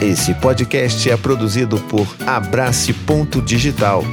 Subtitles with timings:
[0.00, 4.04] Esse podcast é produzido por Abrace Ponto Digital.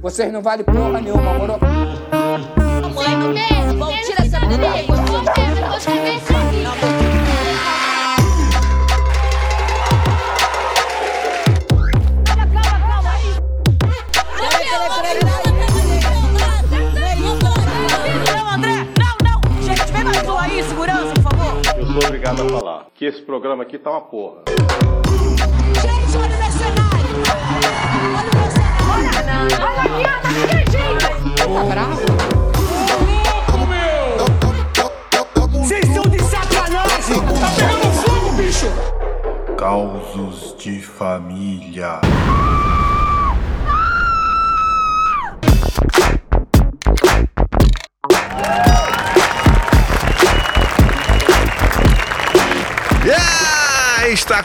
[0.00, 1.71] Vocês não valem porra nenhuma, moro?
[23.52, 25.01] Programa aqui tá uma porra.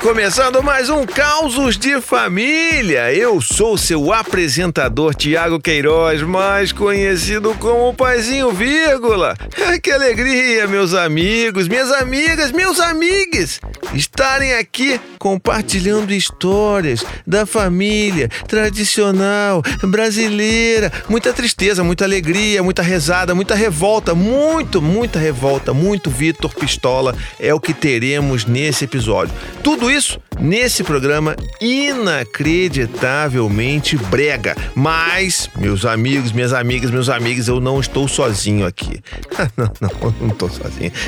[0.07, 3.13] Começando mais um Causos de Família.
[3.13, 9.35] Eu sou seu apresentador Tiago Queiroz, mais conhecido como Paizinho Vírgula.
[9.67, 13.59] Ah, Que alegria, meus amigos, minhas amigas, meus amigues,
[13.93, 20.91] estarem aqui compartilhando histórias da família tradicional brasileira.
[21.09, 27.53] Muita tristeza, muita alegria, muita rezada, muita revolta, muito, muita revolta, muito Vitor Pistola é
[27.53, 29.33] o que teremos nesse episódio.
[29.63, 34.55] Tudo isso nesse programa inacreditavelmente brega.
[34.75, 39.01] Mas, meus amigos, minhas amigas, meus amigos, eu não estou sozinho aqui.
[39.57, 39.89] não, não,
[40.21, 40.91] não estou sozinho.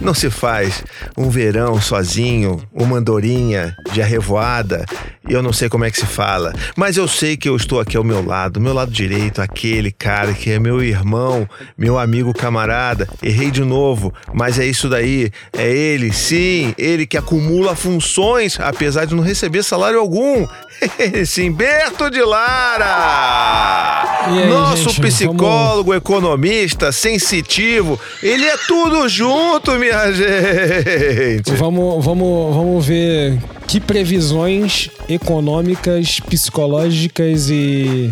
[0.00, 0.84] Não se faz
[1.16, 4.84] um verão sozinho, uma andorinha de arrevoada.
[5.26, 7.96] Eu não sei como é que se fala, mas eu sei que eu estou aqui
[7.96, 13.08] ao meu lado, meu lado direito, aquele cara que é meu irmão, meu amigo camarada.
[13.22, 15.30] Errei de novo, mas é isso daí.
[15.56, 20.46] É ele, sim, ele que acumula funções, apesar de não receber salário algum.
[21.26, 24.04] Sim, Berto de Lara!
[24.26, 31.52] Aí, Nosso gente, psicólogo, economista, sensitivo, ele é tudo junto, minha gente!
[31.56, 38.10] Vamos, vamos, vamos ver que previsões econômicas, psicológicas e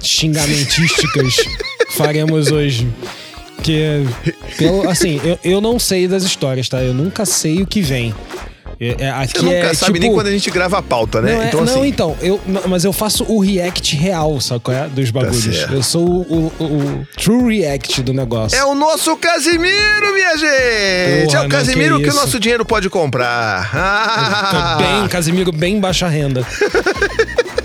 [0.00, 1.36] xingamentísticas
[1.90, 2.86] faremos hoje.
[3.56, 4.04] Porque,
[4.56, 6.82] pelo, assim, eu, eu não sei das histórias, tá?
[6.82, 8.14] Eu nunca sei o que vem.
[8.80, 11.20] É, é, aqui Você nunca é, sabe tipo, nem quando a gente grava a pauta,
[11.20, 11.34] né?
[11.34, 14.60] Não, é- então, não, assim, então, eu, não, mas eu faço o react real, sabe
[14.60, 14.86] qual é?
[14.88, 15.42] Dos bagulhos.
[15.42, 15.74] certo.
[15.74, 18.56] eu sou o, o- o true react do negócio.
[18.56, 21.24] É o nosso Casimiro, minha gente!
[21.26, 23.68] Porra, é o não, Casimiro que que, o nosso dinheiro pode comprar.
[23.74, 24.76] Ah!
[25.00, 26.46] bem, Casimiro, bem baixa renda.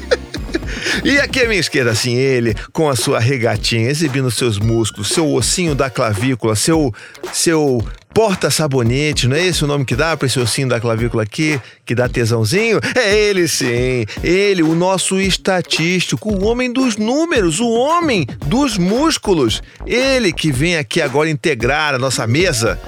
[1.03, 5.29] E aqui à minha esquerda, assim, ele, com a sua regatinha, exibindo seus músculos, seu
[5.33, 6.93] ossinho da clavícula, seu.
[7.33, 7.85] seu.
[8.13, 11.95] Porta-sabonete, não é esse o nome que dá para esse ossinho da clavícula aqui, que
[11.95, 12.79] dá tesãozinho?
[12.95, 19.63] É ele sim, ele, o nosso estatístico, o homem dos números, o homem dos músculos.
[19.85, 22.79] Ele que vem aqui agora integrar a nossa mesa,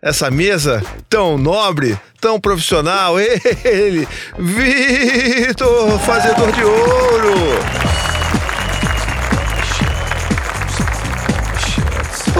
[0.00, 4.08] essa mesa tão nobre, tão profissional, ele,
[4.38, 8.01] Vitor, fazedor de ouro.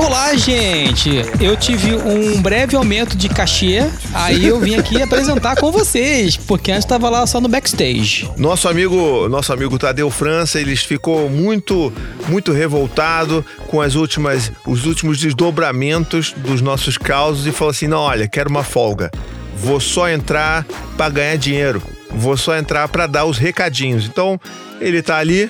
[0.04, 1.10] Olá, gente!
[1.40, 6.72] Eu tive um breve aumento de cachê, aí eu vim aqui apresentar com vocês, porque
[6.72, 8.28] antes estava lá só no backstage.
[8.36, 11.92] Nosso amigo, nosso amigo Tadeu França, ele ficou muito,
[12.28, 18.00] muito revoltado com as últimas, os últimos desdobramentos dos nossos causos e falou assim: "Não,
[18.00, 19.08] olha, quero uma folga.
[19.56, 21.80] Vou só entrar para ganhar dinheiro.
[22.10, 24.04] Vou só entrar para dar os recadinhos".
[24.04, 24.38] Então,
[24.80, 25.48] ele tá ali,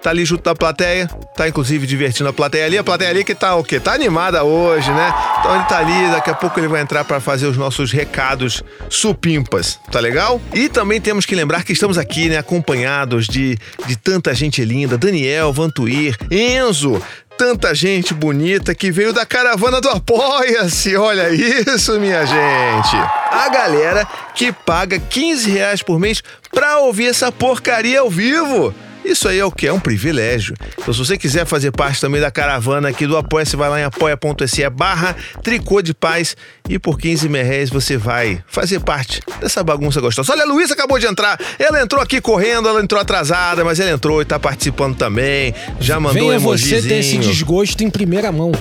[0.00, 1.06] tá ali junto da plateia,
[1.36, 3.78] tá inclusive divertindo a plateia ali, a plateia ali que tá o quê?
[3.78, 5.14] Tá animada hoje, né?
[5.38, 8.62] Então ele tá ali, daqui a pouco ele vai entrar para fazer os nossos recados
[8.88, 10.40] supimpas, tá legal?
[10.54, 14.96] E também temos que lembrar que estamos aqui, né, acompanhados de, de tanta gente linda,
[14.96, 17.00] Daniel, Vantuir, Enzo,
[17.40, 20.94] tanta gente bonita que veio da caravana do Apoia-se.
[20.94, 22.96] Olha isso, minha gente.
[23.30, 26.22] A galera que paga 15 reais por mês
[26.52, 28.74] pra ouvir essa porcaria ao vivo.
[29.04, 29.66] Isso aí é o que?
[29.66, 30.54] É um privilégio.
[30.78, 33.80] Então, se você quiser fazer parte também da caravana aqui do Apoia, você vai lá
[33.80, 36.36] em apoia.se barra tricô de paz
[36.68, 40.32] e por 15 mil reais você vai fazer parte dessa bagunça gostosa.
[40.32, 41.38] Olha, a Luísa acabou de entrar.
[41.58, 45.54] Ela entrou aqui correndo, ela entrou atrasada, mas ela entrou e tá participando também.
[45.80, 48.52] Já mandou um Venha você ter esse desgosto em primeira mão.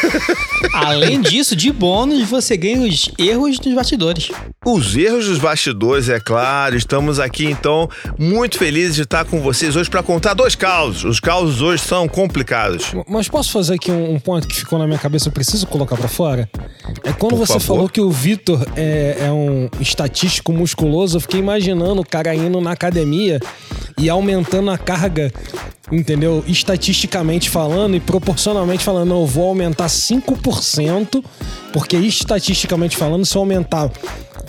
[0.72, 4.30] Além disso, de bônus, você ganha os erros dos bastidores.
[4.64, 6.76] Os erros dos bastidores, é claro.
[6.76, 7.88] Estamos aqui então
[8.18, 11.04] muito felizes de estar com vocês hoje para contar dois causos.
[11.04, 12.92] Os causos hoje são complicados.
[13.08, 15.96] Mas posso fazer aqui um, um ponto que ficou na minha cabeça, eu preciso colocar
[15.96, 16.48] pra fora?
[17.04, 17.66] É quando Por você favor.
[17.66, 22.60] falou que o Vitor é, é um estatístico musculoso, eu fiquei imaginando o cara indo
[22.60, 23.40] na academia
[23.98, 25.32] e aumentando a carga,
[25.90, 26.42] entendeu?
[26.46, 31.22] Estatisticamente falando e proporcionalmente falando, eu vou aumentar 5%,
[31.72, 33.90] porque estatisticamente falando, se eu aumentar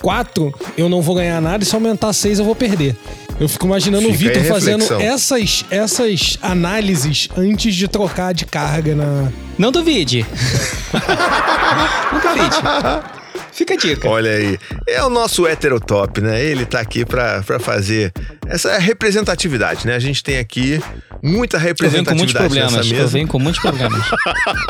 [0.02, 2.96] 4, eu não vou ganhar nada, e se eu aumentar 6, eu vou perder.
[3.42, 8.46] Eu fico imaginando o Fica aí Vitor fazendo essas, essas análises antes de trocar de
[8.46, 9.32] carga na.
[9.58, 10.24] Não duvide.
[12.14, 13.21] Não duvide.
[13.62, 14.10] Fica a dica.
[14.10, 16.44] Olha aí, é o nosso heterotop, né?
[16.44, 18.12] Ele tá aqui pra, pra fazer
[18.48, 19.94] essa representatividade, né?
[19.94, 20.82] A gente tem aqui
[21.22, 21.62] muita Eu
[21.92, 22.88] venho com muitos representatividade problemas.
[22.92, 24.02] Eu venho com muitos problemas.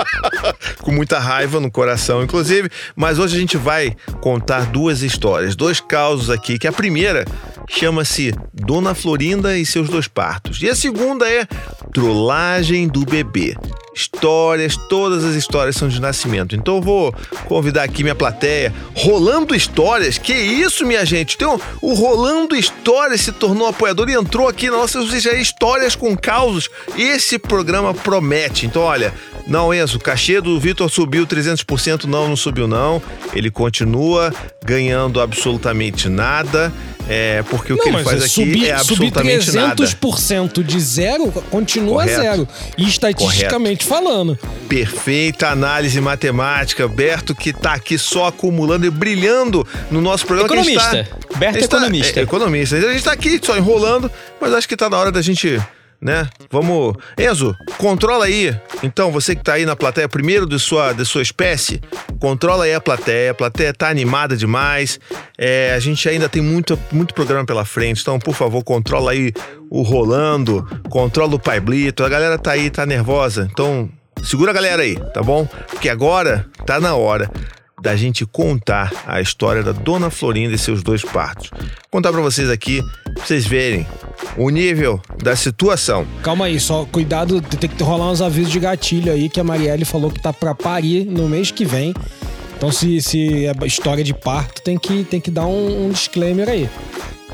[0.83, 2.69] com muita raiva no coração, inclusive.
[2.93, 6.59] Mas hoje a gente vai contar duas histórias, dois causos aqui.
[6.59, 7.23] Que a primeira
[7.69, 10.61] chama-se Dona Florinda e seus dois partos.
[10.61, 11.47] E a segunda é
[11.93, 13.55] Trollagem do Bebê.
[13.93, 16.55] Histórias, todas as histórias são de nascimento.
[16.55, 17.15] Então eu vou
[17.45, 18.73] convidar aqui minha plateia.
[18.95, 21.35] Rolando Histórias, que isso, minha gente?
[21.35, 26.15] Então, o Rolando Histórias se tornou apoiador e entrou aqui na nossa, seja, histórias com
[26.15, 26.69] causos.
[26.97, 28.65] Esse programa promete.
[28.65, 29.13] Então, olha,
[29.47, 33.01] não, Enzo, o cachê do Vitor subiu 300%, não, não subiu não.
[33.33, 34.33] Ele continua
[34.63, 36.71] ganhando absolutamente nada,
[37.09, 39.75] é, porque o que ele faz aqui subir, é subir absolutamente nada.
[39.75, 42.21] 300% de zero continua Correto.
[42.21, 42.47] zero.
[42.77, 44.37] E estatisticamente falando.
[44.69, 46.87] Perfeita análise matemática.
[46.87, 50.47] Berto que tá aqui só acumulando e brilhando no nosso programa.
[50.47, 51.07] Economista.
[51.09, 52.19] Tá, Berto a gente tá- economista.
[52.19, 52.75] é, economista.
[52.77, 54.09] A gente tá aqui só enrolando,
[54.39, 55.59] mas acho que tá na hora da gente,
[56.01, 56.27] né?
[56.49, 56.95] Vamos...
[57.17, 58.55] Enzo, controla aí.
[58.81, 61.79] Então, você que tá aí na plateia, primeiro de sua, de sua espécie,
[62.19, 63.31] controla aí a plateia.
[63.31, 64.99] A plateia tá animada demais.
[65.37, 68.01] É, a gente ainda tem muito, muito programa pela frente.
[68.01, 69.31] Então, por favor, controla aí
[69.69, 72.03] o Rolando, controla o Pai Blito.
[72.03, 73.47] A galera tá aí, tá nervosa.
[73.51, 73.87] Então,
[74.23, 75.47] segura a galera aí, tá bom?
[75.69, 77.29] Porque agora tá na hora
[77.81, 81.49] da gente contar a história da Dona Florinda e seus dois partos.
[81.89, 82.81] Contar pra vocês aqui,
[83.13, 83.85] pra vocês verem
[84.37, 86.05] o nível da situação.
[86.21, 89.85] Calma aí, só cuidado, tem que rolar uns avisos de gatilho aí, que a Marielle
[89.85, 91.93] falou que tá pra parir no mês que vem.
[92.55, 96.47] Então, se, se é história de parto, tem que, tem que dar um, um disclaimer
[96.47, 96.69] aí.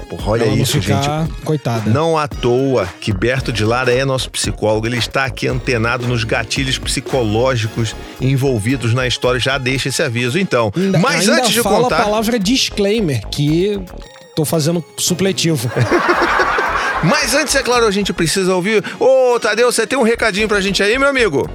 [0.10, 1.08] Porra, olha ela isso, gente.
[1.44, 1.90] coitada.
[1.90, 6.24] Não à toa que Berto de Lara é nosso psicólogo, ele está aqui antenado nos
[6.24, 10.40] gatilhos psicológicos envolvidos na história, já deixa esse aviso.
[10.40, 13.80] Então, Ainda- mas ainda antes de fala contar, a palavra disclaimer, que
[14.36, 15.70] tô fazendo supletivo.
[17.04, 18.84] mas antes, é claro, a gente precisa ouvir.
[19.00, 21.50] Ô, Tadeu, você tem um recadinho pra gente aí, meu amigo?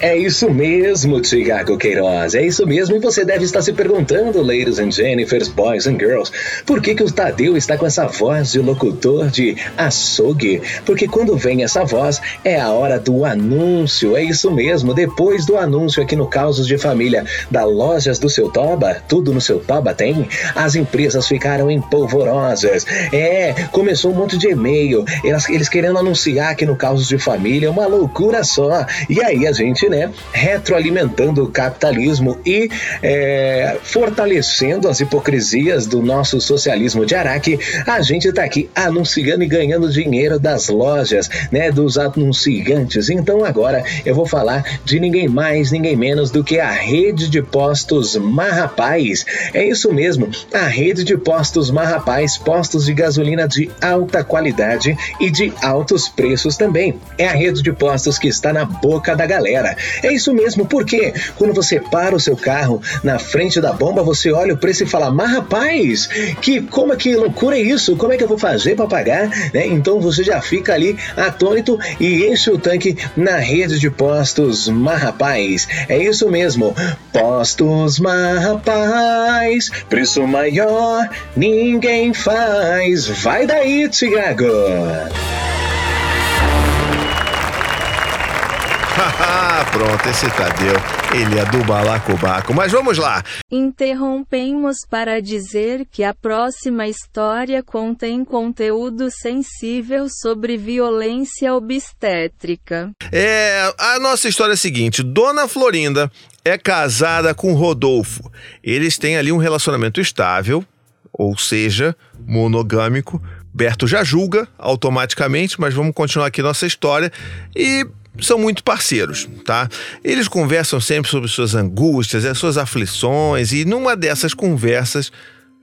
[0.00, 2.34] É isso mesmo, Tiago Queiroz.
[2.34, 2.96] É isso mesmo.
[2.96, 6.32] E você deve estar se perguntando, ladies and Jennifers, boys and girls,
[6.66, 10.60] por que, que o Tadeu está com essa voz de locutor de açougue?
[10.84, 14.16] Porque quando vem essa voz, é a hora do anúncio.
[14.16, 14.92] É isso mesmo.
[14.92, 19.40] Depois do anúncio aqui no Causos de Família da Lojas do Seu Toba, tudo no
[19.40, 22.84] Seu Toba tem, as empresas ficaram empolvorosas.
[23.12, 27.86] É, começou um monte de e-mail, eles querendo anunciar aqui no Causos de Família, uma
[27.86, 28.84] loucura só.
[29.08, 32.68] E aí a gente, né, retroalimentando o capitalismo e
[33.02, 39.46] é, fortalecendo as hipocrisias do nosso socialismo de Araque, a gente tá aqui anunciando e
[39.46, 43.08] ganhando dinheiro das lojas, né, dos anunciantes.
[43.10, 47.42] Então agora eu vou falar de ninguém mais, ninguém menos do que a rede de
[47.42, 49.24] postos Marrapaz.
[49.52, 55.30] É isso mesmo, a rede de postos Marrapaz, postos de gasolina de alta qualidade e
[55.30, 56.98] de altos preços também.
[57.18, 59.73] É a rede de postos que está na boca da galera.
[60.02, 64.32] É isso mesmo, porque quando você para o seu carro na frente da bomba, você
[64.32, 66.08] olha o preço e fala: Mas rapaz,
[66.40, 67.96] que, como é que loucura é isso?
[67.96, 69.28] Como é que eu vou fazer para pagar?
[69.52, 69.66] Né?
[69.66, 75.68] Então você já fica ali atônito e enche o tanque na rede de postos Marrapaz.
[75.88, 76.74] É isso mesmo,
[77.12, 83.06] Postos Marrapaz, preço maior, ninguém faz.
[83.06, 84.44] Vai daí, Tiago!
[89.54, 90.74] Haha, Pronto, esse Tadeu.
[91.14, 92.52] Ele é do balacobaco.
[92.52, 93.22] Mas vamos lá.
[93.48, 102.90] Interrompemos para dizer que a próxima história contém conteúdo sensível sobre violência obstétrica.
[103.12, 106.10] É, a nossa história é a seguinte: Dona Florinda
[106.44, 108.28] é casada com Rodolfo.
[108.60, 110.64] Eles têm ali um relacionamento estável,
[111.12, 111.96] ou seja,
[112.26, 113.22] monogâmico.
[113.54, 117.12] Berto já julga automaticamente, mas vamos continuar aqui nossa história
[117.54, 117.86] e
[118.20, 119.68] são muito parceiros, tá?
[120.02, 125.10] Eles conversam sempre sobre suas angústias, as suas aflições e numa dessas conversas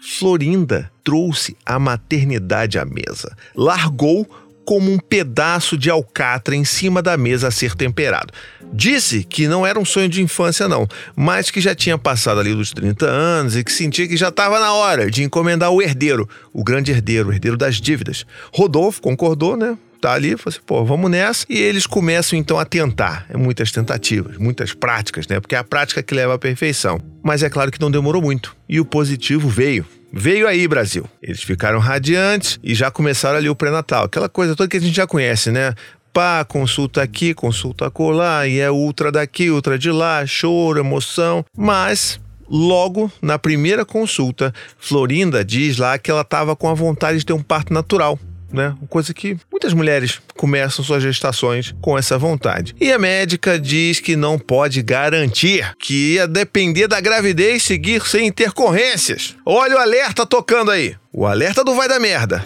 [0.01, 3.35] Florinda trouxe a maternidade à mesa.
[3.55, 4.27] Largou
[4.65, 8.33] como um pedaço de alcatra em cima da mesa a ser temperado.
[8.73, 12.53] Disse que não era um sonho de infância, não, mas que já tinha passado ali
[12.53, 16.27] dos 30 anos e que sentia que já estava na hora de encomendar o herdeiro,
[16.53, 18.25] o grande herdeiro, o herdeiro das dívidas.
[18.53, 19.77] Rodolfo concordou, né?
[20.01, 21.45] Tá ali, falou assim, pô, vamos nessa.
[21.47, 23.25] E eles começam então a tentar.
[23.29, 25.39] É muitas tentativas, muitas práticas, né?
[25.39, 26.99] Porque é a prática que leva à perfeição.
[27.23, 28.55] Mas é claro que não demorou muito.
[28.67, 29.85] E o positivo veio.
[30.11, 31.05] Veio aí, Brasil.
[31.21, 34.05] Eles ficaram radiantes e já começaram ali o pré-natal.
[34.05, 35.75] Aquela coisa toda que a gente já conhece, né?
[36.11, 41.45] Pá, consulta aqui, consulta colar, e é ultra daqui, ultra de lá, choro, emoção.
[41.55, 42.19] Mas
[42.53, 47.31] Logo, na primeira consulta, Florinda diz lá que ela estava com a vontade de ter
[47.31, 48.19] um parto natural.
[48.51, 48.75] Né?
[48.81, 52.75] Uma coisa que muitas mulheres começam suas gestações com essa vontade.
[52.81, 58.27] E a médica diz que não pode garantir, que ia depender da gravidez seguir sem
[58.27, 59.35] intercorrências.
[59.45, 60.95] Olha o alerta tocando aí.
[61.13, 62.45] O alerta do vai da merda.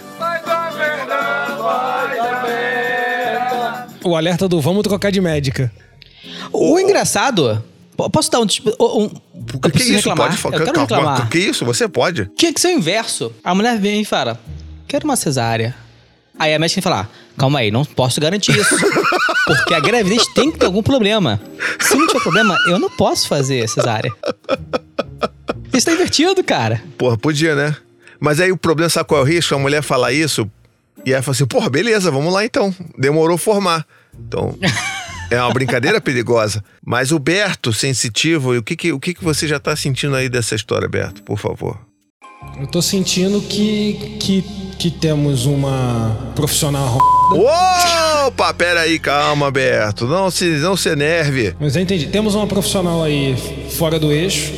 [4.03, 5.71] O alerta do vamos trocar de médica.
[6.51, 7.63] O engraçado.
[7.97, 8.45] po- Posso dar um.
[8.45, 9.11] tipo, um O
[9.63, 9.93] eu que, é isso?
[10.09, 10.27] reclamar.
[10.27, 10.57] Pode falar.
[10.57, 11.25] Eu quero reclamar.
[11.25, 11.65] O que é isso?
[11.65, 12.29] Você pode.
[12.37, 13.33] Tinha que ser o inverso.
[13.43, 14.39] A mulher vem e fala:
[14.87, 15.75] Quero uma cesárea.
[16.37, 18.75] Aí a médica falar: Calma aí, não posso garantir isso.
[19.45, 21.39] Porque a gravidez tem que ter algum problema.
[21.79, 24.11] Se não tiver problema, eu não posso fazer cesárea.
[25.71, 26.81] Isso tá invertido, cara.
[26.97, 27.75] Porra, podia, né?
[28.19, 29.53] Mas aí o problema, sabe qual é o risco?
[29.53, 30.49] A mulher falar isso
[31.05, 32.73] e aí fala assim, porra, beleza, vamos lá então.
[32.97, 33.85] Demorou formar.
[34.17, 34.57] Então,
[35.29, 36.63] é uma brincadeira perigosa.
[36.83, 40.15] Mas o Berto, sensitivo, e o que, que, o que, que você já tá sentindo
[40.15, 41.21] aí dessa história, Berto?
[41.21, 41.79] Por favor.
[42.59, 44.41] Eu tô sentindo que, que,
[44.77, 46.97] que temos uma profissional.
[48.27, 50.05] Opa, pera aí, calma, Berto.
[50.05, 51.55] Não se, não se enerve.
[51.59, 52.07] Mas eu entendi.
[52.07, 53.35] Temos uma profissional aí
[53.71, 54.53] fora do eixo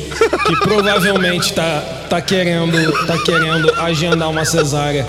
[0.46, 5.06] que provavelmente tá, tá, querendo, tá querendo agendar uma cesárea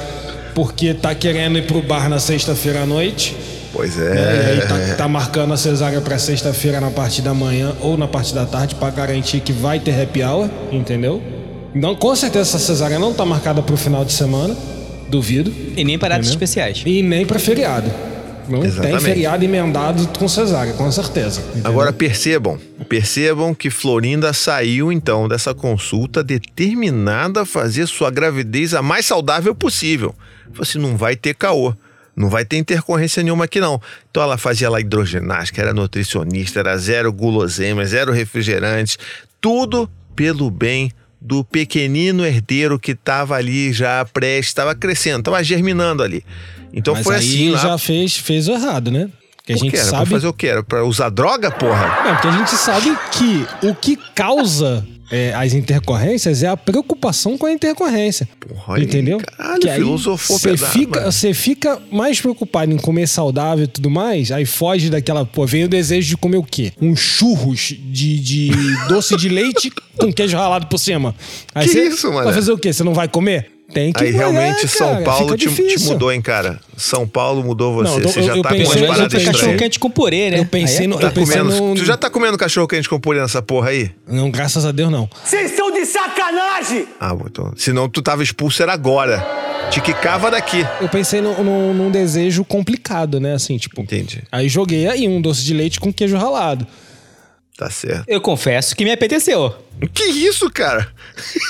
[0.55, 3.37] porque tá querendo ir pro bar na sexta-feira à noite.
[3.71, 4.15] Pois né?
[4.15, 4.65] E aí é.
[4.65, 8.47] tá, tá marcando a cesárea pra sexta-feira na parte da manhã ou na parte da
[8.47, 11.21] tarde pra garantir que vai ter happy hour, entendeu?
[11.73, 14.55] Não, com certeza essa cesárea não tá marcada pro final de semana.
[15.09, 15.51] Duvido.
[15.75, 16.45] E nem para datas Entendeu?
[16.45, 16.83] especiais.
[16.85, 17.91] E nem pra feriado.
[18.47, 19.03] Não tem Exatamente.
[19.03, 21.39] feriado emendado com cesárea, com certeza.
[21.49, 21.69] entendeu?
[21.69, 28.81] Agora percebam, percebam que Florinda saiu então dessa consulta determinada a fazer sua gravidez a
[28.81, 30.15] mais saudável possível.
[30.51, 31.73] Falou assim, não vai ter caô.
[32.15, 33.79] Não vai ter intercorrência nenhuma aqui, não.
[34.09, 38.97] Então ela fazia lá hidroginástica, era nutricionista, era zero guloseima, zero refrigerantes,
[39.39, 46.01] tudo pelo bem do pequenino herdeiro que estava ali já prestes, estava crescendo, estava germinando
[46.01, 46.23] ali.
[46.73, 47.57] Então Mas foi aí assim lá.
[47.59, 49.09] já fez, fez o errado, né?
[49.37, 50.03] Porque a gente sabe.
[50.03, 50.47] Pra fazer o quê?
[50.47, 52.03] Era pra usar droga, porra?
[52.03, 57.37] Não, porque a gente sabe que o que causa é, as intercorrências é a preocupação
[57.37, 58.27] com a intercorrência.
[58.39, 59.19] Porra, entendeu?
[59.19, 64.31] caralho, que aí filosofou você fica, fica mais preocupado em comer saudável e tudo mais,
[64.31, 65.25] aí foge daquela.
[65.25, 66.71] Pô, vem o desejo de comer o quê?
[66.81, 68.51] Um churros de, de
[68.87, 71.15] doce de leite com queijo ralado por cima.
[71.53, 72.25] Aí Que você isso, mano?
[72.25, 72.71] Vai fazer o quê?
[72.71, 73.58] Você não vai comer?
[73.73, 76.59] Tem que Aí realmente é, São cara, Paulo te, te mudou, hein, cara?
[76.75, 77.89] São Paulo mudou você.
[77.91, 80.39] Não, eu você já eu tá com umas paradas cachorro quente com purê, né?
[80.39, 81.07] Eu pensei Aí é no- foda.
[81.07, 83.91] eu pensei Comendo- no- Tu já tá comendo cachorro quente com purê nessa porra aí?
[84.07, 85.07] Não, graças a Deus não.
[85.23, 86.87] Vocês estão de sacanagem!
[86.99, 87.53] Ah, bom, então.
[87.55, 89.25] Senão tu tava expulso era agora.
[89.69, 90.65] Te quicava daqui.
[90.81, 93.33] Eu pensei no- no- num desejo complicado, né?
[93.35, 93.81] Assim, tipo.
[93.81, 94.23] Entendi.
[94.31, 96.65] Aí joguei aí um doce de leite com queijo ralado.
[97.59, 98.05] Tá certo.
[98.07, 99.53] Eu confesso que me apeteceu.
[99.93, 100.87] Que isso, cara?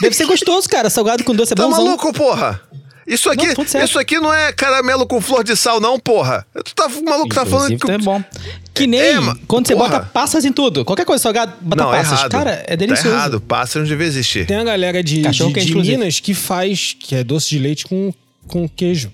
[0.01, 0.89] Deve ser gostoso, cara.
[0.89, 1.85] Salgado com doce é Tá bonzão.
[1.85, 2.59] maluco, porra?
[3.05, 6.45] Isso aqui, Não, isso aqui não é caramelo com flor de sal, não, porra.
[6.65, 7.85] Tu tá maluco, tá falando que.
[7.85, 8.23] tá bom.
[8.73, 9.13] Que nem É,
[9.47, 9.89] quando você porra.
[9.89, 10.83] bota passas em tudo.
[10.83, 12.19] Qualquer coisa salgada, bota Não, é passas.
[12.19, 12.31] errado.
[12.31, 13.09] Cara, é delicioso.
[13.09, 13.41] Tá errado.
[13.41, 14.47] Pássaros devia existir.
[14.47, 15.91] Tem a galera de, Cachorro de, quente, de.
[15.91, 18.11] Minas que faz, que é doce de leite com,
[18.47, 19.11] com queijo.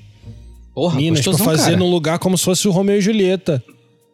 [0.74, 1.78] Porra, Minas, pra fazer cara.
[1.78, 3.62] num lugar como se fosse o Romeu e Julieta.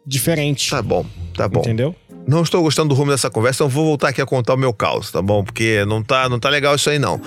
[0.06, 0.70] Diferente.
[0.70, 1.60] Tá bom, tá bom.
[1.60, 1.94] Entendeu?
[2.26, 4.72] Não estou gostando do rumo dessa conversa, então vou voltar aqui a contar o meu
[4.72, 5.42] caos, tá bom?
[5.42, 7.20] Porque não tá, não tá legal isso aí, não.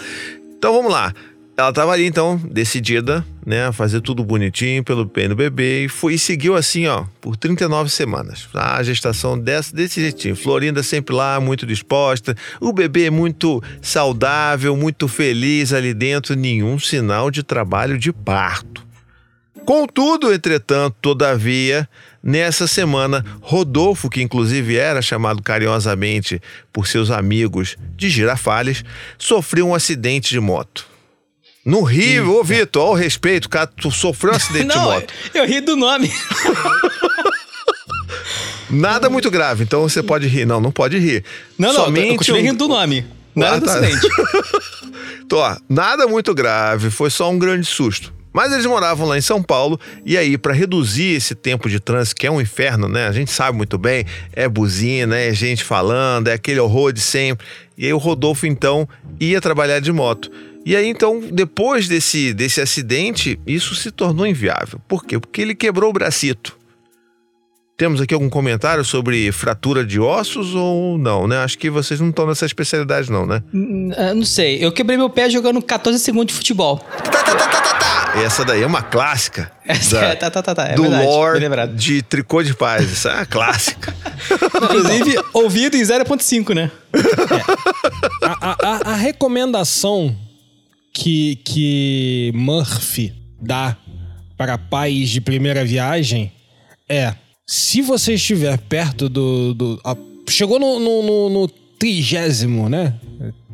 [0.58, 1.14] Então vamos lá.
[1.58, 6.20] ela tava ali, então, decidida, né, a fazer tudo bonitinho pelo bebê e foi e
[6.20, 8.48] seguiu assim, ó, por 39 semanas.
[8.54, 10.36] A gestação dessa, desse jeitinho.
[10.36, 12.36] Florinda sempre lá, muito disposta.
[12.62, 18.86] O bebê muito saudável, muito feliz ali dentro, nenhum sinal de trabalho de parto.
[19.66, 21.90] Contudo, entretanto, todavia,
[22.26, 26.42] nessa semana, Rodolfo, que inclusive era chamado carinhosamente
[26.74, 28.84] por seus amigos de Girafales,
[29.18, 30.88] sofreu um acidente de moto.
[31.66, 35.14] No Rio, ô Vitor, ao respeito, cara, tu sofreu um acidente de Não, moto.
[35.34, 36.12] eu ri do nome.
[38.70, 40.46] Nada muito grave, então você pode rir.
[40.46, 41.24] Não, não pode rir.
[41.58, 43.06] Não, não, eu Somente continuei um- rindo do nome.
[43.36, 43.78] Não Ah, do tá.
[43.80, 44.08] acidente.
[45.26, 48.14] Então, ó, nada muito grave, foi só um grande susto.
[48.36, 52.20] Mas eles moravam lá em São Paulo e aí para reduzir esse tempo de trânsito
[52.20, 53.08] que é um inferno, né?
[53.08, 57.48] A gente sabe muito bem, é buzina, é gente falando, é aquele horror de sempre.
[57.78, 58.90] E aí o Rodolfo então
[59.22, 60.30] ia trabalhar de moto.
[60.66, 64.82] E aí então, depois desse desse acidente, isso se tornou inviável.
[64.86, 65.18] Por quê?
[65.18, 66.58] Porque ele quebrou o bracito.
[67.78, 71.38] Temos aqui algum comentário sobre fratura de ossos ou não, né?
[71.38, 73.42] Acho que vocês não estão nessa especialidade não, né?
[73.96, 76.86] Ah, não sei, eu quebrei meu pé jogando 14 segundos de futebol.
[78.24, 79.52] Essa daí é uma clássica.
[79.66, 81.76] Essa da- é, tá, tá, tá, tá, é do verdade, lore lembrado.
[81.76, 82.92] de tricô de paz.
[82.92, 83.94] Essa é uma clássica.
[84.64, 86.72] Inclusive, ouvido em 0.5, né?
[88.22, 90.16] A, a- a- a recomendação
[90.94, 93.76] que, que Murphy dá
[94.38, 96.32] para pais de primeira viagem
[96.88, 97.14] é:
[97.46, 99.54] se você estiver perto do.
[99.54, 99.96] do- a-
[100.30, 102.94] chegou no, no, no- no trigésimo, né?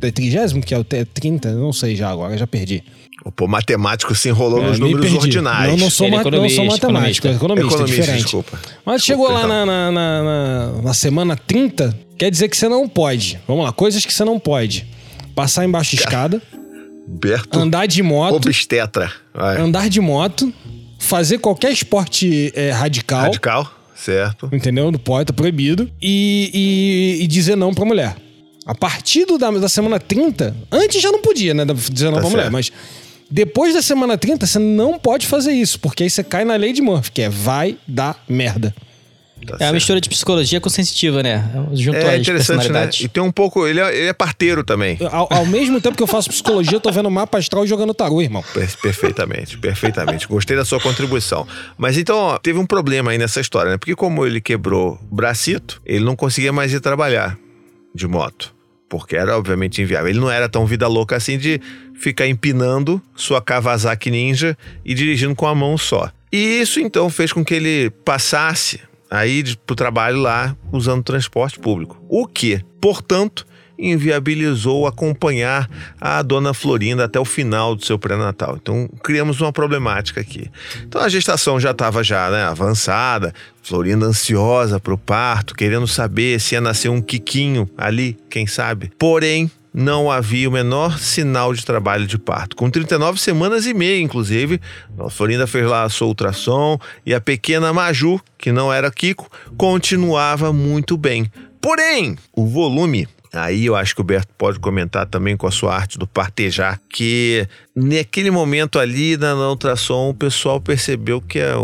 [0.01, 1.51] É trigésimo que é o te- 30?
[1.53, 2.83] Não sei já agora, já perdi.
[3.35, 5.17] Pô, matemático se enrolou É, nos me números perdi.
[5.27, 5.75] ordinários.
[5.77, 8.23] Não, não sou, Ele é ma- não sou economista, matemático, é economista, Economista, diferente.
[8.23, 8.59] desculpa.
[8.85, 12.67] Mas chegou lá Desculpa, na, na, na, na- na semana 30, quer dizer que você
[12.67, 13.39] não pode.
[13.47, 14.87] Vamos lá, coisas que você não pode.
[15.35, 16.41] Passar embaixo de escada,
[17.07, 19.11] Berto andar de moto, obstetra.
[19.33, 19.57] Vai.
[19.59, 20.51] andar de moto,
[20.99, 24.49] fazer qualquer esporte é, radical, Radical, certo.
[24.51, 24.91] entendeu?
[24.91, 25.89] Não pode, tá proibido.
[26.01, 26.49] E,
[27.19, 28.15] e- e dizer não pra mulher.
[28.65, 31.65] A partir do- da, da semana 30, antes já não podia, né?
[31.91, 32.53] Dizer não Tá pra mulher, certo.
[32.53, 32.71] mas
[33.31, 36.73] depois da semana 30, você não pode fazer isso, porque aí você cai na lei
[36.73, 38.75] de Murphy, que é vai dar merda.
[39.43, 39.73] Tá É uma certo.
[39.73, 41.43] mistura de psicologia com sensitiva, né?
[41.73, 42.87] Juntou É interessante, né?
[42.99, 43.65] E tem um pouco.
[43.65, 44.99] Ele é, ele é parteiro também.
[45.11, 47.91] Ao, ao mesmo tempo que eu faço psicologia, eu tô vendo mapa astral e jogando
[47.91, 48.43] tarô, irmão.
[48.53, 50.27] Per- Perfeitamente, perfeitamente.
[50.27, 51.47] Gostei da sua contribuição.
[51.75, 53.77] Mas então, ó, teve um problema aí nessa história, né?
[53.79, 57.35] Porque como ele quebrou o bracito, ele não conseguia mais ir trabalhar
[57.95, 58.53] de moto.
[58.91, 60.09] Porque era, obviamente, inviável.
[60.09, 61.61] Ele não era tão vida louca assim de
[61.95, 66.11] ficar empinando sua Kawasaki Ninja e dirigindo com a mão só.
[66.29, 72.03] E isso, então, fez com que ele passasse aí pro trabalho lá usando transporte público.
[72.09, 73.47] O que, portanto,
[73.81, 78.57] inviabilizou acompanhar a dona Florinda até o final do seu pré-natal.
[78.61, 80.49] Então, criamos uma problemática aqui.
[80.83, 86.39] Então, a gestação já estava já, né, avançada, Florinda ansiosa para o parto, querendo saber
[86.39, 88.91] se ia nascer um quiquinho ali, quem sabe.
[88.97, 92.55] Porém, não havia o menor sinal de trabalho de parto.
[92.55, 94.59] Com 39 semanas e meia, inclusive,
[94.99, 99.29] a Florinda fez lá a sua ultrassom e a pequena Maju, que não era Kiko,
[99.57, 101.31] continuava muito bem.
[101.61, 105.73] Porém, o volume Aí eu acho que o Berto pode comentar também com a sua
[105.73, 111.55] arte do partejar, que naquele momento ali na, ultrassom o pessoal percebeu que é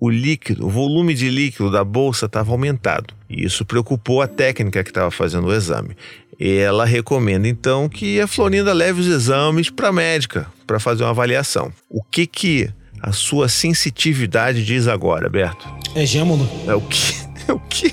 [0.00, 3.12] o, líquido, o volume de líquido da bolsa estava aumentado.
[3.28, 5.94] E isso preocupou a técnica que estava fazendo o exame.
[6.40, 11.10] Ela recomenda então que a Florinda leve os exames para a médica para fazer uma
[11.10, 11.70] avaliação.
[11.88, 15.68] O que que a sua sensitividade diz agora, Berto?
[15.94, 16.48] É gêmolo.
[16.66, 17.33] É o que?
[17.46, 17.92] É o que?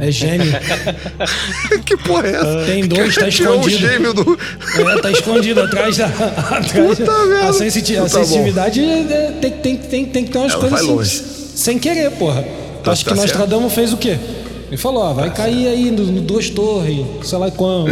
[0.00, 0.52] É gêmeo.
[1.84, 2.64] que porra é essa?
[2.66, 3.80] Tem dois, tá Tirou o escondido.
[3.88, 4.38] gêmeo do.
[4.78, 6.06] É, tá escondido atrás da.
[6.06, 7.48] Atrás Puta da- merda.
[7.48, 10.80] a, sensiti- a Tá sensitividade é, tem, tem, tem, tem que ter umas Ela coisas
[10.80, 11.22] assim, longe.
[11.54, 12.44] sem querer, porra.
[12.84, 13.28] Tá- Acho tá que certo.
[13.32, 14.18] Nostradamus fez o quê?
[14.68, 17.90] Ele falou, ó, vai cair aí no, no duas torres, sei lá quando.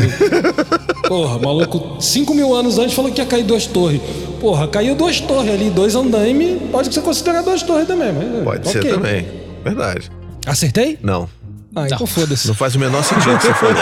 [1.09, 4.01] Porra, maluco, 5 mil anos antes falou que ia cair duas torres.
[4.41, 8.13] Porra, caiu duas torres ali, dois andaime, pode ser considerado duas torres também.
[8.13, 8.91] Mas, Pode ser ok.
[8.93, 9.27] também.
[9.63, 10.11] Verdade.
[10.47, 10.99] Acertei?
[11.03, 11.29] Não.
[11.75, 12.49] Ah, então foda-se.
[12.49, 13.75] Não faz o menor sentido que você falou.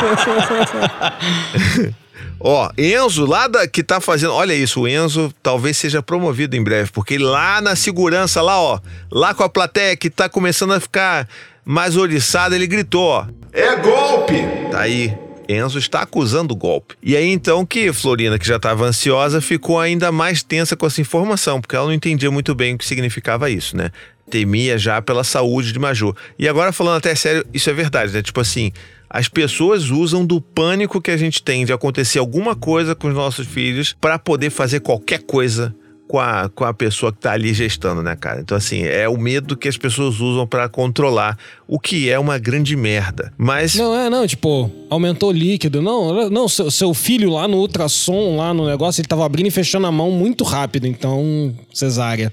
[2.40, 4.32] Ó, Enzo, lá da, que tá fazendo.
[4.32, 8.78] Olha isso, o Enzo talvez seja promovido em breve, porque lá na segurança, lá, ó,
[9.10, 11.28] lá com a plateia que tá começando a ficar
[11.64, 13.26] mais oriçada, ele gritou, ó.
[13.52, 14.36] É golpe!
[14.70, 15.12] Tá aí.
[15.48, 16.94] Enzo está acusando o golpe.
[17.02, 21.00] E aí então que Florina, que já estava ansiosa, ficou ainda mais tensa com essa
[21.00, 23.90] informação, porque ela não entendia muito bem o que significava isso, né?
[24.28, 26.14] Temia já pela saúde de Maju.
[26.38, 28.22] E agora falando até sério, isso é verdade, né?
[28.22, 28.72] Tipo assim,
[29.08, 33.14] as pessoas usam do pânico que a gente tem de acontecer alguma coisa com os
[33.14, 35.74] nossos filhos para poder fazer qualquer coisa
[36.08, 38.40] com a, com a pessoa que tá ali gestando, né, cara?
[38.40, 42.38] Então, assim, é o medo que as pessoas usam para controlar, o que é uma
[42.38, 43.32] grande merda.
[43.36, 43.74] Mas.
[43.74, 45.82] Não, é, não, tipo, aumentou o líquido.
[45.82, 49.50] Não, não, seu, seu filho lá no ultrassom, lá no negócio, ele tava abrindo e
[49.50, 52.32] fechando a mão muito rápido, então, cesárea.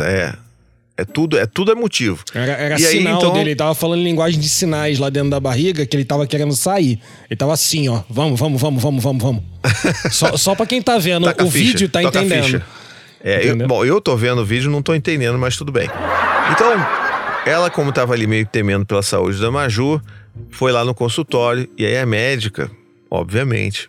[0.00, 0.34] É.
[0.96, 2.22] É tudo, é tudo é motivo.
[2.34, 5.08] Era, era E aí, sinal então- dele, ele tava falando em linguagem de sinais lá
[5.08, 7.00] dentro da barriga, que ele tava querendo sair.
[7.30, 9.42] Ele tava assim, ó, vamos, vamos, vamos, vamos, vamos, vamos.
[10.12, 12.62] só, só pra quem tá vendo Taca o ficha, vídeo, tá entendendo.
[13.24, 15.88] É, eu, bom, eu tô vendo o vídeo, não tô entendendo, mas tudo bem.
[16.52, 16.74] Então,
[17.46, 20.00] ela, como tava ali meio temendo pela saúde da Maju,
[20.50, 22.70] foi lá no consultório e aí a médica,
[23.10, 23.88] obviamente,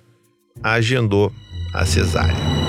[0.64, 1.34] agendou
[1.74, 2.63] a cesárea.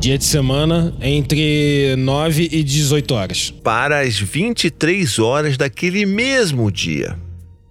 [0.00, 3.50] Dia de semana, entre 9 e 18 horas.
[3.50, 7.18] Para as 23 horas daquele mesmo dia.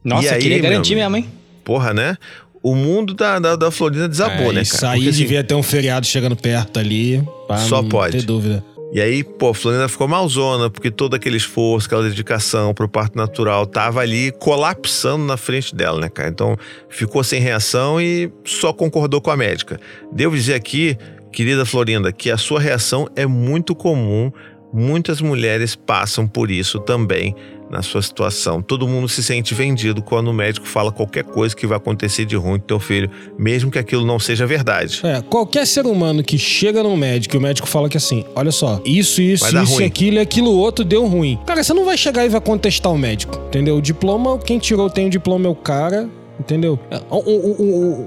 [0.03, 1.25] Nossa, E aí, queria garantir mesmo, hein?
[1.63, 2.15] Porra, né?
[2.61, 4.93] O mundo da, da, da Florida desabou, É, né, Isso cara?
[4.93, 7.23] aí Porque, assim, devia ter um feriado chegando perto ali.
[7.67, 8.17] Só não pode.
[8.17, 8.63] ter dúvida.
[8.93, 13.15] E aí, pô, a Florina ficou malzona, porque todo aquele esforço, aquela dedicação pro parto
[13.15, 16.29] natural tava ali colapsando na frente dela, né, cara?
[16.29, 16.57] Então,
[16.89, 19.79] ficou sem reação e só concordou com a médica.
[20.11, 20.97] Devo dizer aqui,
[21.31, 24.31] querida Florinda, que a sua reação é muito comum.
[24.71, 27.35] Muitas mulheres passam por isso também
[27.69, 28.61] na sua situação.
[28.61, 32.35] Todo mundo se sente vendido quando o médico fala qualquer coisa que vai acontecer de
[32.35, 35.01] ruim com teu filho, mesmo que aquilo não seja verdade.
[35.03, 38.51] É, qualquer ser humano que chega no médico e o médico fala que assim, olha
[38.51, 39.85] só, isso, isso, isso, ruim.
[39.85, 41.39] aquilo e aquilo outro deu ruim.
[41.45, 43.77] Cara, você não vai chegar e vai contestar o médico, entendeu?
[43.77, 46.79] O diploma, quem tirou tem o diploma é o cara, entendeu?
[46.89, 47.15] É, a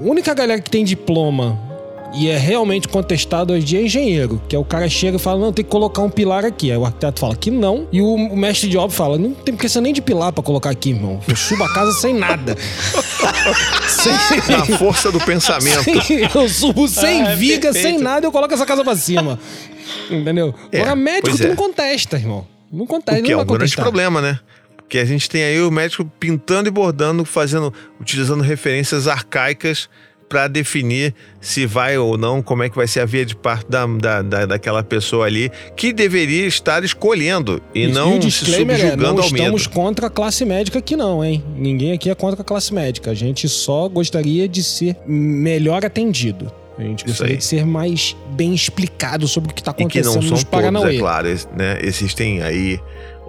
[0.09, 1.72] única galera que tem diploma
[2.15, 5.21] e é realmente contestado hoje em dia é engenheiro, que é o cara chega e
[5.21, 6.71] fala, não, tem que colocar um pilar aqui.
[6.71, 9.55] Aí o arquiteto fala que não, e o, o mestre de obra fala, não tem
[9.55, 11.21] precisa nem de pilar pra colocar aqui, irmão.
[11.27, 12.57] Eu subo a casa sem nada.
[13.89, 14.13] sem...
[14.55, 15.83] Na força do pensamento.
[16.03, 17.83] Sem- eu subo sem Ah, viga, perfeito.
[17.83, 19.39] sem nada, eu coloco essa casa pra cima.
[20.11, 20.55] Entendeu?
[20.71, 21.49] É, Agora, médico, tu é.
[21.49, 22.47] não contesta, irmão.
[22.71, 24.39] Não contesta, O que é não um vai grande problema, né?
[24.77, 29.89] Porque a gente tem aí o médico pintando e bordando, fazendo, utilizando referências arcaicas
[30.33, 33.71] para definir se vai ou não, como é que vai ser a via de parto
[33.71, 38.57] da, da, da- daquela pessoa ali, que deveria estar escolhendo e não e se é,
[38.59, 39.37] subjugando não ao medo.
[39.37, 41.45] estamos contra a classe médica aqui não, hein?
[41.55, 43.11] Ninguém aqui é contra a classe médica.
[43.11, 46.51] A gente só gostaria de ser melhor atendido.
[46.79, 50.15] A gente gostaria de ser mais bem explicado sobre o que está E que acontecendo
[50.15, 51.79] não são nos todos, é claro, né?
[51.83, 52.81] Existem aí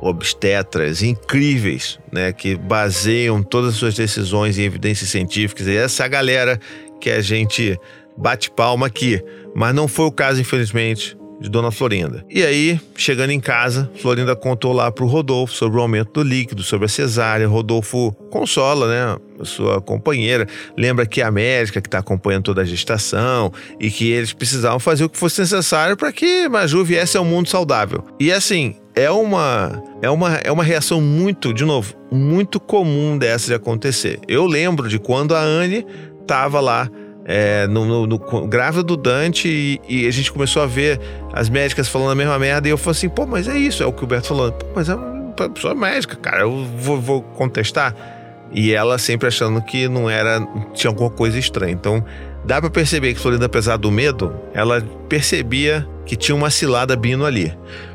[0.08, 2.34] obstetras incríveis, né?
[2.34, 5.66] Que baseiam todas as suas decisões em evidências científicas.
[5.68, 6.60] E essa é galera
[7.04, 7.78] que a gente
[8.16, 9.22] bate palma aqui.
[9.54, 12.26] Mas não foi o caso, infelizmente, de Dona Florinda.
[12.30, 16.64] E aí, chegando em casa, Florinda contou lá pro Rodolfo sobre o aumento do líquido,
[16.64, 17.46] sobre a cesárea.
[17.46, 19.18] Rodolfo consola, né?
[19.44, 20.48] Sua companheira.
[20.78, 25.04] Lembra que a médica que está acompanhando toda a gestação e que eles precisavam fazer
[25.04, 28.06] o que fosse necessário para que Maju viesse ao mundo saudável.
[28.18, 33.48] E assim, é uma, é uma, é uma reação muito, de novo, muito comum dessa
[33.48, 34.20] de acontecer.
[34.28, 35.86] Eu lembro de quando a Anne
[36.24, 36.90] estava lá
[37.26, 41.00] é, no, no- no- grávida do Dante e, e a gente começou a ver
[41.32, 43.86] as médicas falando a mesma merda e eu falei assim, pô, mas é isso, é
[43.86, 47.22] o que o Beto falou, pô, mas é uma pessoa médica, cara, eu vou, vou
[47.22, 47.96] contestar.
[48.52, 50.40] E ela sempre achando que não era,
[50.76, 51.72] tinha alguma coisa estranha.
[51.74, 52.06] Então,
[52.46, 57.26] dá pra perceber que Florinda, apesar do medo, ela percebia que tinha uma cilada vindo
[57.26, 57.52] ali.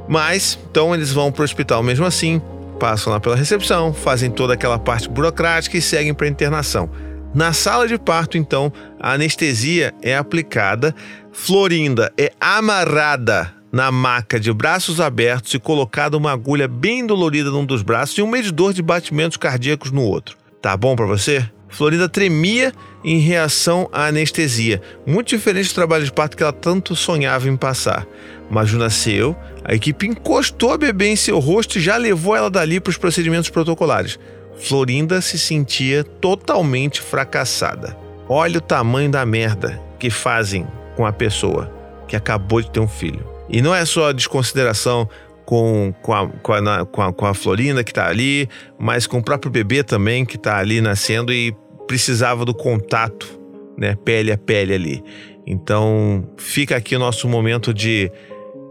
[0.09, 2.43] Mas, então eles vão pro hospital mesmo assim,
[2.81, 6.91] passam lá pela recepção, fazem toda aquela parte burocrática e seguem para internação.
[7.35, 10.95] Na sala de parto, então, a anestesia é aplicada,
[11.31, 17.67] Florinda é amarrada na maca de braços abertos e colocada uma agulha bem dolorida num
[17.67, 20.37] dos braços e um medidor de batimentos cardíacos no outro.
[20.62, 21.49] Tá bom pra você?
[21.69, 22.73] Florinda tremia
[23.05, 27.57] em reação à anestesia, muito diferente do trabalho de parto que ela tanto sonhava em
[27.57, 28.07] passar.
[28.51, 32.81] Maju nasceu, a equipe encostou a bebê em seu rosto e já levou ela dali
[32.81, 34.19] para os procedimentos protocolares.
[34.61, 37.97] Florinda se sentia totalmente fracassada.
[38.29, 40.66] Olha o tamanho da merda que fazem
[40.97, 41.73] com a pessoa
[42.07, 43.27] que acabou de ter um filho.
[43.49, 45.09] E não é só desconsideração
[45.44, 49.18] com, com, a, com, a, com, a, com a Florinda que tá ali, mas com
[49.18, 53.38] o próprio bebê também que tá ali nascendo e precisava do contato,
[53.77, 55.03] né, pele a pele ali.
[55.47, 58.12] Então fica aqui o nosso momento de,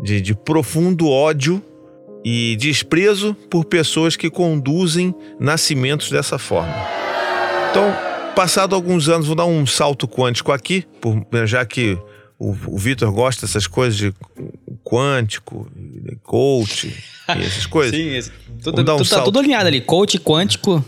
[0.04, 1.63] de, de profundo ódio
[2.30, 6.76] e desprezo por pessoas que conduzem nascimentos dessa forma.
[7.72, 7.96] Então,
[8.36, 11.98] passado alguns anos, vou dar um salto quântico aqui, por- já que
[12.38, 14.13] o, o Vitor gosta dessas coisas de
[14.84, 16.88] quântico, de coach
[17.30, 17.96] e essas coisas.
[17.98, 19.80] Sim, esse- tudo, dar um tudo- tá tudo alinhado ali.
[19.80, 20.84] Coach quântico.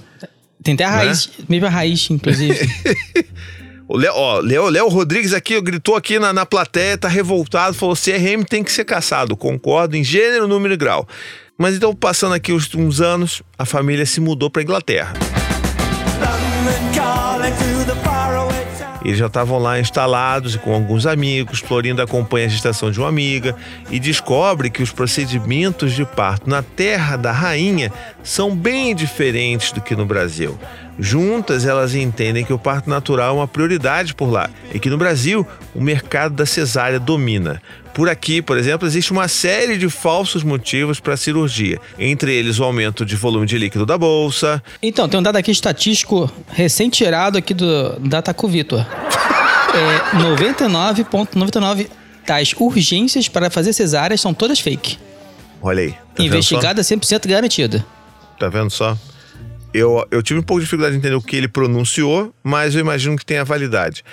[0.62, 2.60] Tem até a raiz, mesma raiz, inclusive.
[3.92, 7.96] O Léo, ó, Léo, Léo Rodrigues aqui gritou aqui na, na plateia, tá revoltado, falou:
[7.96, 9.36] CRM tem que ser caçado.
[9.36, 11.08] Concordo em gênero, número e grau.
[11.58, 15.14] Mas então, passando aqui uns, uns anos, a família se mudou para Inglaterra.
[19.04, 21.60] Eles já estavam lá instalados com alguns amigos.
[21.60, 23.56] Florinda acompanha a gestação de uma amiga
[23.90, 29.82] e descobre que os procedimentos de parto na terra da rainha são bem diferentes do
[29.82, 30.60] que no Brasil.
[31.00, 34.98] Juntas, elas entendem que o parto natural é uma prioridade por lá e que no
[34.98, 37.62] Brasil o mercado da cesárea domina.
[37.94, 42.60] Por aqui, por exemplo, existe uma série de falsos motivos para a cirurgia, entre eles
[42.60, 47.38] o aumento de volume de líquido da bolsa, Então, tem um dado aqui estatístico recém-tirado
[47.38, 48.86] aqui do Dataco Vitor.
[49.74, 51.88] É, 99,99
[52.28, 54.98] das urgências para fazer cesáreas são todas fake.
[55.62, 55.92] Olha aí.
[55.92, 56.24] Tá só?
[56.24, 57.86] Investigada 100% garantida.
[58.40, 58.98] Tá vendo só?
[59.74, 62.82] Eu, eu tive um pouco de dificuldade de entender o que ele pronunciou, mas eu
[62.82, 64.04] imagino que tenha validade.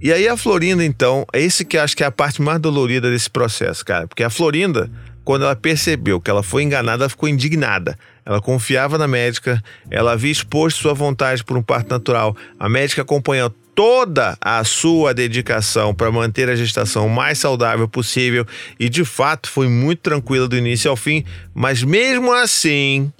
[0.00, 3.10] E aí a Florinda, então, é esse que acho que é a parte mais dolorida
[3.10, 4.06] desse processo, cara.
[4.06, 4.90] Porque a Florinda,
[5.22, 7.98] quando ela percebeu que ela foi enganada, ela ficou indignada.
[8.24, 12.34] Ela confiava na médica, ela havia exposto sua vontade por um parto natural.
[12.58, 18.46] A médica acompanhou toda a sua dedicação para manter a gestação o mais saudável possível
[18.78, 23.12] e de fato foi muito tranquila do início ao fim, mas mesmo assim,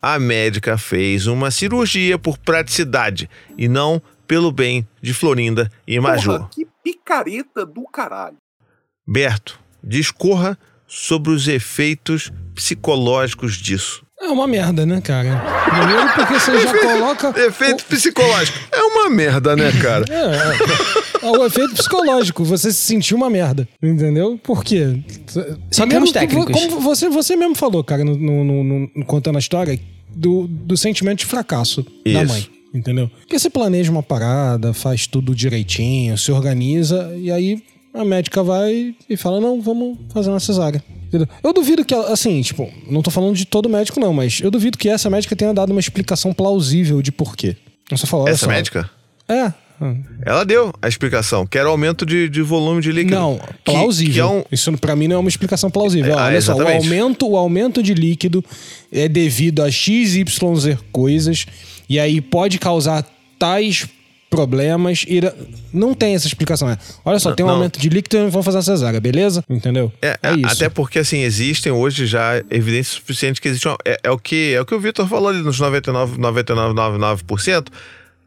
[0.00, 6.38] a médica fez uma cirurgia por praticidade e não pelo bem de Florinda e Major.
[6.38, 8.36] Porra, que picareta do caralho.
[9.06, 14.04] Berto, discorra sobre os efeitos psicológicos disso.
[14.20, 15.42] É uma merda, né, cara?
[15.70, 17.34] Primeiro porque você já coloca.
[17.46, 18.58] Efeito psicológico.
[18.70, 20.04] É uma merda, né, cara?
[20.10, 22.44] É, é, é o efeito psicológico.
[22.44, 23.66] Você se sentiu uma merda.
[23.82, 24.38] Entendeu?
[24.42, 25.00] Por quê?
[25.70, 26.52] Só termos técnicos.
[26.52, 29.78] Como você, você mesmo falou, cara, no, no- no- no- contando a história,
[30.14, 32.32] do, do sentimento de fracasso da Isso.
[32.32, 32.46] mãe.
[32.74, 33.10] Entendeu?
[33.20, 37.62] Porque você planeja uma parada, faz tudo direitinho, se organiza, e aí
[37.94, 40.82] a médica vai e fala: não, vamos fazer uma cesárea.
[41.42, 44.78] Eu duvido que, assim, tipo, não tô falando de todo médico, não, mas eu duvido
[44.78, 47.56] que essa médica tenha dado uma explicação plausível de porquê.
[47.90, 48.48] Você falou, Essa só.
[48.48, 48.88] médica?
[49.28, 49.52] É.
[50.26, 53.16] Ela deu a explicação, que era o aumento de, de volume de líquido.
[53.16, 54.12] Não, Que- plausível.
[54.12, 56.18] que é um- Isso pra mim não é uma explicação plausível.
[56.18, 56.84] Ah, Olha só, o exatamente.
[56.84, 58.44] aumento, o aumento de líquido
[58.92, 60.22] é devido a XYZ
[60.92, 61.46] coisas
[61.88, 63.06] e aí pode causar
[63.38, 63.88] tais
[64.30, 65.20] problemas e
[65.74, 66.70] não tem essa explicação.
[66.70, 67.56] É, olha só, tem um não.
[67.56, 69.44] aumento de líquido e vamos fazer a cesárea, beleza?
[69.50, 69.92] Entendeu?
[70.00, 70.46] É, É isso.
[70.46, 74.54] Até porque, assim, existem hoje já evidências suficientes que existe uma- é, é o que
[74.54, 77.66] é o que o Vitor falou ali nos 99, 99,99%,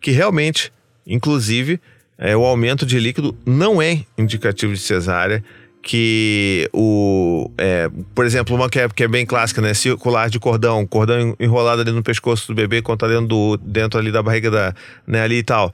[0.01, 0.71] que realmente,
[1.07, 1.79] inclusive,
[2.17, 5.41] é, o aumento de líquido não é indicativo de cesárea,
[5.81, 10.39] que o, é, por exemplo, uma que é, que é bem clássica, né, circular de
[10.39, 14.23] cordão, cordão enrolado ali no pescoço do bebê, quando tá dentro, do, dentro ali da
[14.23, 14.73] barriga da,
[15.05, 15.73] né, ali e tal,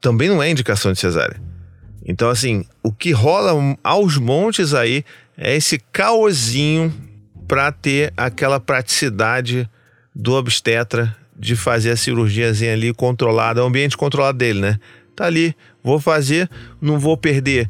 [0.00, 1.40] também não é indicação de cesárea.
[2.04, 5.04] Então, assim, o que rola aos montes aí
[5.36, 6.92] é esse caosinho
[7.46, 9.68] para ter aquela praticidade
[10.14, 14.80] do obstetra de fazer a cirurgiazinha ali controlada, o ambiente controlado dele, né?
[15.14, 16.48] Tá ali, vou fazer,
[16.80, 17.68] não vou perder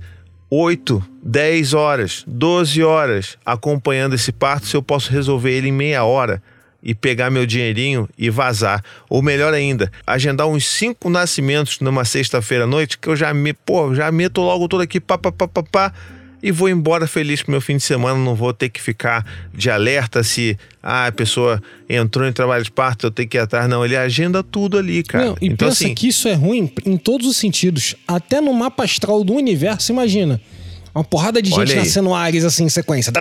[0.51, 6.05] 8, 10 horas, 12 horas acompanhando esse parto se eu posso resolver ele em meia
[6.05, 6.43] hora
[6.89, 8.83] e pegar meu dinheirinho e vazar.
[9.11, 13.53] Ou melhor ainda, agendar uns cinco nascimentos numa sexta-feira à noite que eu já me,
[13.53, 15.93] pô, já meto logo tudo aqui, pá, pá, pá, pá, pá,
[16.43, 18.19] e vou embora feliz pro meu fim de semana.
[18.19, 19.23] Não vou ter que ficar
[19.53, 23.41] de alerta se ah, a pessoa entrou em trabalho de parto, eu tenho que ir
[23.41, 23.69] atrás.
[23.69, 25.27] Não, ele agenda tudo ali, cara.
[25.27, 27.97] Não, e então, pensa assim, que isso é ruim em todos os sentidos.
[28.07, 30.41] Até no mapa astral do universo, imagina.
[30.95, 33.13] Uma porrada de gente nascendo Ares assim em sequência.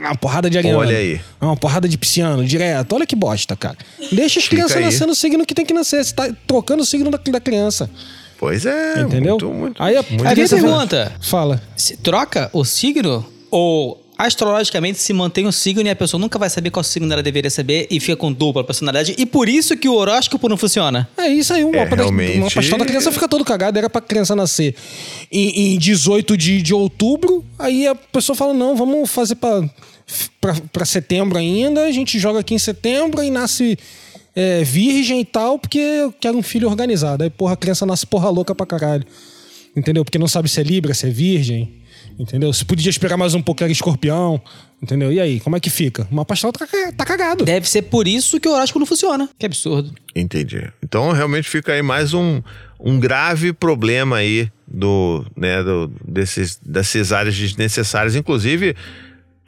[0.00, 0.78] Uma porrada de ariano.
[0.78, 1.20] Olha aí.
[1.40, 2.94] Uma porrada de pisciano, direto.
[2.94, 3.76] Olha que bosta, cara.
[4.12, 4.84] Deixa as Fica crianças aí.
[4.84, 6.04] nascendo o signo que tem que nascer.
[6.04, 7.90] Você tá trocando o signo da, da criança.
[8.38, 9.00] Pois é.
[9.00, 9.32] Entendeu?
[9.32, 11.12] Muito, muito, Aí a, muito Aí pergunta.
[11.20, 11.60] Fala.
[11.76, 16.50] Se troca o signo ou astrologicamente se mantém o signo e a pessoa nunca vai
[16.50, 19.88] saber qual signo ela deveria saber e fica com dupla personalidade e por isso que
[19.88, 21.08] o horóscopo não funciona.
[21.16, 23.78] É isso aí, o É, realmente- o mapa astral da criança fica todo cagado.
[23.78, 24.74] Era pra criança nascer
[25.30, 27.44] em, em 18 de, de outubro.
[27.58, 29.62] Aí a pessoa fala: não, vamos fazer pra,
[30.40, 31.84] pra, pra setembro ainda.
[31.84, 33.78] A gente joga aqui em setembro e nasce
[34.34, 37.22] é, virgem e tal, porque eu quero um filho organizado.
[37.22, 39.04] Aí, porra, a criança nasce porra louca pra caralho.
[39.76, 40.04] Entendeu?
[40.04, 41.72] Porque não sabe se é Libra, se é Virgem.
[42.18, 42.52] Entendeu?
[42.52, 44.40] Se podia esperar mais um pouco, era escorpião.
[44.82, 45.12] Entendeu?
[45.12, 46.06] E aí, como é que fica?
[46.10, 47.44] O mapa astral tá, tá cagado.
[47.44, 49.28] Deve ser por isso que o horóscopo não funciona.
[49.38, 49.92] Que absurdo.
[50.14, 50.70] Entendi.
[50.82, 52.40] Então realmente fica aí mais um,
[52.78, 58.76] um grave problema aí do, né, do, desses, dessas áreas desnecessárias, inclusive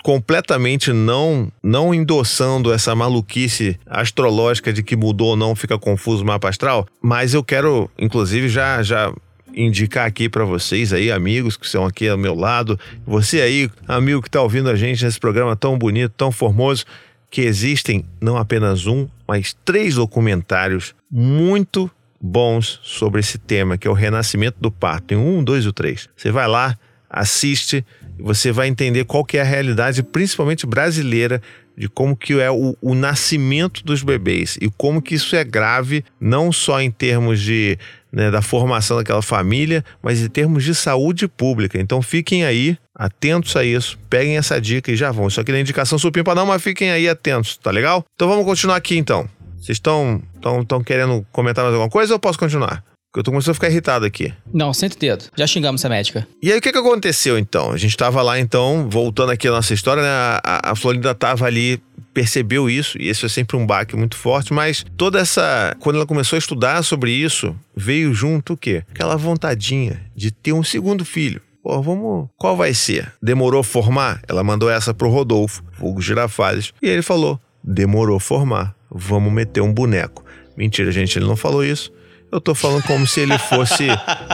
[0.02, 6.26] completamente não não endossando essa maluquice astrológica de que mudou ou não, fica confuso o
[6.26, 9.12] mapa astral, mas eu quero inclusive já já
[9.54, 14.22] indicar aqui pra vocês aí, amigos que estão aqui ao meu lado, você aí, amigo
[14.22, 16.84] que tá ouvindo a gente nesse programa tão bonito, tão formoso,
[17.30, 23.90] que existem não apenas um, mas três documentários muito bons sobre esse tema, que é
[23.90, 25.08] o renascimento do parto.
[25.08, 26.08] Tem um, dois e o três.
[26.16, 26.76] Você vai lá,
[27.08, 27.84] assiste,
[28.18, 31.40] você vai entender qual que é a realidade, principalmente brasileira,
[31.80, 36.04] de como que é o, o nascimento dos bebês e como que isso é grave,
[36.20, 37.78] não só em termos de
[38.12, 41.80] né, da formação daquela família, mas em termos de saúde pública.
[41.80, 45.28] Então fiquem aí atentos a isso, peguem essa dica e já vão.
[45.28, 48.04] Isso aqui não é indicação supimpa não, mas fiquem aí atentos, tá legal?
[48.14, 49.26] Então vamos continuar aqui então.
[49.56, 52.84] Vocês estão tão, tão querendo comentar mais alguma coisa ou eu posso continuar?
[53.11, 54.33] Porque eu tô começando a ficar irritado aqui.
[54.55, 55.25] Não, senta o dedo.
[55.37, 56.29] Já xingamos essa médica.
[56.40, 57.73] E aí, o que, que aconteceu então?
[57.73, 60.09] A gente tava lá então, voltando aqui a nossa história, né?
[60.09, 61.83] A, a Florinda tava ali,
[62.14, 65.77] percebeu isso, e esse é sempre um baque muito forte, mas toda essa.
[65.81, 68.85] Quando ela começou a estudar sobre isso, veio junto o quê?
[68.88, 71.40] Aquela vontadinha de ter um segundo filho.
[71.64, 72.29] Pô, vamos.
[72.37, 73.12] Qual vai ser?
[73.20, 74.23] Demorou formar?
[74.29, 79.75] Ela mandou essa pro Rodolfo, Hugo Girafales, e ele falou: demorou formar, vamos meter um
[79.75, 80.25] boneco.
[80.57, 81.92] Mentira, gente, ele não falou isso.
[82.30, 83.88] Eu tô falando como se ele fosse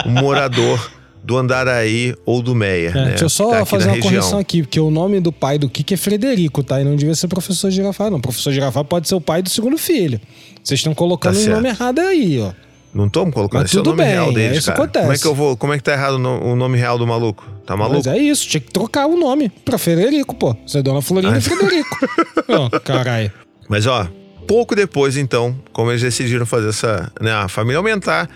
[0.05, 0.91] um morador
[1.23, 2.89] do Andaraí ou do Meia.
[2.89, 3.05] É, né?
[3.09, 4.11] deixa eu só tá fazer uma região.
[4.11, 6.79] correção aqui, porque o nome do pai do Kiki é Frederico, tá?
[6.79, 8.21] E não devia ser professor Girafá, não.
[8.21, 10.21] Professor Girafá pode ser o pai do segundo filho.
[10.63, 12.51] Vocês estão colocando Tá o nome errado aí, ó.
[12.93, 14.83] Não estamos colocando Mas esse é o tudo nome bem, real deles, isso cara.
[14.83, 15.03] acontece.
[15.05, 15.57] Como é que eu vou.
[15.57, 17.45] Como é que tá errado o no- o nome real do maluco?
[17.65, 17.97] Tá maluco?
[17.97, 20.55] Mas é isso, tinha que trocar o nome pra Frederico, pô.
[20.65, 21.37] Você é Dona Florinda Ah.
[21.37, 21.97] e Frederico.
[22.47, 23.31] Ó, caralho.
[23.69, 24.07] Mas ó,
[24.47, 28.29] pouco depois então, como eles decidiram fazer essa, né, a família aumentar,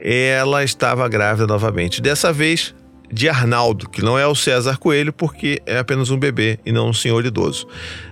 [0.00, 2.00] ela estava grávida novamente.
[2.00, 2.74] Dessa vez
[3.10, 6.90] de Arnaldo, que não é o César Coelho, porque é apenas um bebê e não
[6.90, 7.66] um senhor idoso.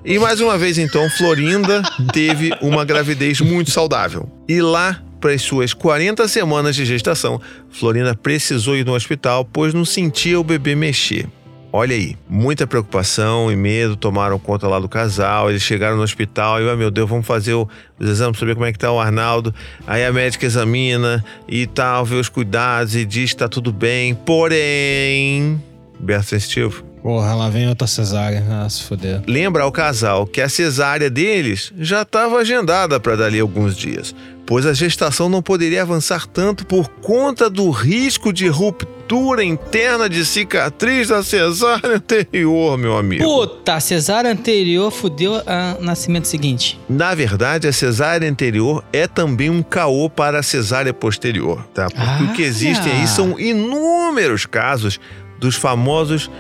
[0.05, 1.83] E mais uma vez então, Florinda
[2.13, 4.29] teve uma gravidez muito saudável.
[4.49, 9.75] E lá para as suas 40 semanas de gestação, Florinda precisou ir no hospital, pois
[9.75, 11.27] não sentia o bebê mexer.
[11.73, 15.51] Olha aí, muita preocupação e medo tomaram conta lá do casal.
[15.51, 18.65] Eles chegaram no hospital e, ah, meu Deus, vamos fazer o- os exames, saber como
[18.67, 19.55] é que tá o Arnaldo.
[19.87, 24.15] Aí a médica examina e tal, vê os cuidados e diz que tá tudo bem.
[24.15, 25.61] Porém,
[25.99, 26.85] Berto sensitivo.
[27.03, 28.43] Porra, lá vem outra cesárea.
[28.51, 29.23] Ah, se foder.
[29.27, 34.15] Lembra ao casal que a cesárea deles já estava agendada para dali alguns dias,
[34.47, 40.25] pois a gestação não poderia avançar tanto por conta do risco de ruptura interna de
[40.25, 43.25] cicatriz da cesárea anterior, meu amigo.
[43.25, 45.35] Puta, a cesárea anterior fudeu
[45.79, 46.79] o nascimento seguinte.
[46.89, 51.89] Na verdade, a cesárea anterior é também um caô para a cesárea posterior, tá?
[51.91, 54.99] Porque o que existem aí são inúmeros casos
[55.39, 56.31] dos famosos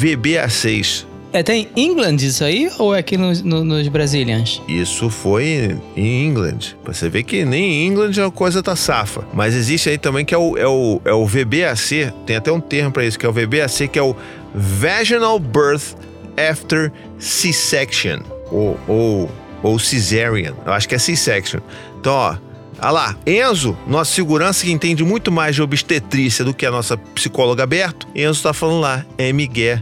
[0.00, 1.06] VBA6.
[1.32, 3.88] É, tem England isso aí ou é aqui nos, no- nos?
[4.66, 6.76] Isso foi em England.
[6.84, 9.24] Você vê que nem em England a coisa tá safa.
[9.32, 12.60] Mas existe aí também que é o, é o, é o VBAC, tem até um
[12.60, 14.16] termo para isso, que é o VBAC, que é o
[14.54, 15.94] Vaginal Birth
[16.50, 18.20] After C-Section.
[18.50, 19.30] Ou, ou,
[19.62, 20.54] ou Cesarean.
[20.66, 21.60] Eu acho que é C-Section.
[22.00, 22.36] Então, ó.
[22.82, 26.96] Ah lá, Enzo, nosso segurança que entende muito mais de obstetrícia do que a nossa
[26.96, 29.80] psicóloga Berto, Enzo tá falando lá, é Miguel.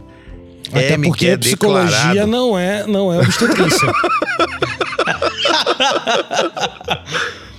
[0.70, 2.26] Até é porque Miguel psicologia declarado.
[2.30, 3.92] não é, não é obstetrícia.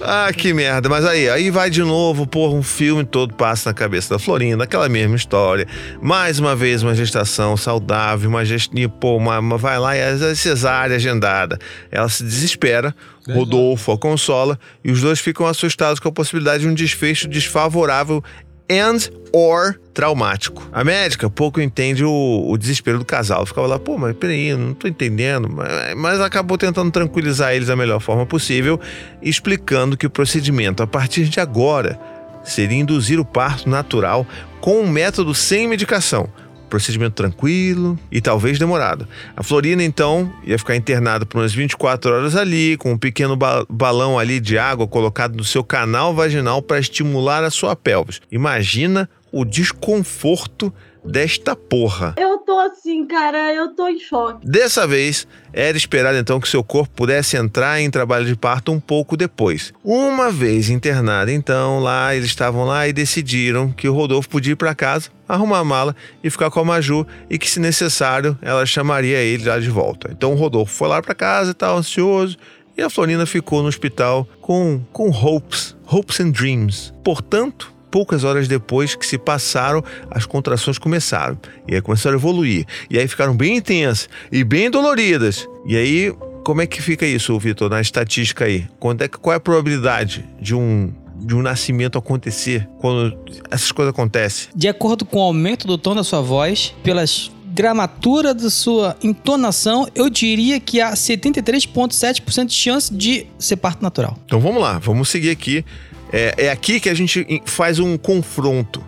[0.02, 0.88] Ah, que merda.
[0.88, 4.64] Mas aí, aí vai de novo, porra, um filme todo passa na cabeça da Florinda,
[4.64, 5.68] aquela mesma história.
[6.02, 10.36] Mais uma vez, uma gestação saudável, uma gestação, pô, uma, uma- vai lá e a
[10.36, 11.60] cesárea agendada.
[11.92, 12.96] Ela se desespera,
[13.30, 18.24] Rodolfo a consola e os dois ficam assustados com a possibilidade de um desfecho desfavorável
[18.70, 20.68] and or traumático.
[20.72, 23.46] A médica pouco entende o, o desespero do casal.
[23.46, 25.50] Ficava lá, pô, mas peraí, não tô entendendo.
[25.50, 28.80] Mas, mas acabou tentando tranquilizar eles da melhor forma possível,
[29.22, 32.00] explicando que o procedimento, a partir de agora,
[32.44, 34.26] seria induzir o parto natural
[34.62, 36.30] com um método sem medicação.
[36.70, 39.08] Procedimento tranquilo e talvez demorado.
[39.36, 43.66] A Florina, então, ia ficar internada por umas 24 horas ali, com um pequeno ba-
[43.70, 48.22] balão ali de água colocado no seu canal vaginal para estimular a sua pelvis.
[48.32, 50.74] Imagina o desconforto
[51.04, 52.16] desta porra.
[52.18, 54.46] Eu tô assim, cara, eu tô em choque.
[54.46, 58.80] Dessa vez, era esperado então que seu corpo pudesse entrar em trabalho de parto um
[58.80, 59.74] pouco depois.
[59.84, 64.56] Uma vez internada, então, lá eles estavam lá e decidiram que o Rodolfo podia ir
[64.56, 68.66] para casa, arrumar a mala e ficar com a Maju e que, se necessário, ela
[68.66, 70.10] chamaria ele lá de volta.
[70.12, 72.38] Então o Rodolfo foi lá para casa e tal, ansioso,
[72.78, 76.94] e a Florinda ficou no hospital com, com hopes, hopes and dreams.
[77.04, 81.38] Portanto, poucas horas depois que se passaram, as contrações começaram.
[81.68, 82.66] E aí começaram a evoluir.
[82.90, 85.48] E aí ficaram bem intensas e bem doloridas.
[85.66, 88.66] E aí, como é que fica isso, Vitor, na estatística aí?
[88.80, 93.18] Quando é, que- qual é a probabilidade de um, de um nascimento acontecer quando
[93.52, 94.50] essas coisas acontecem?
[94.56, 99.88] De acordo com o aumento do tom da sua voz, pelas gramatura da sua entonação,
[99.94, 104.18] eu diria que há 73,7% de chance de ser parto natural.
[104.26, 105.66] Então vamos lá, vamos seguir aqui.
[106.12, 108.84] É, é aqui que a gente faz um confronto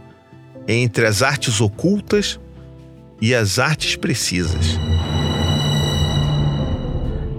[0.67, 2.39] entre as artes ocultas
[3.21, 4.79] e as artes precisas.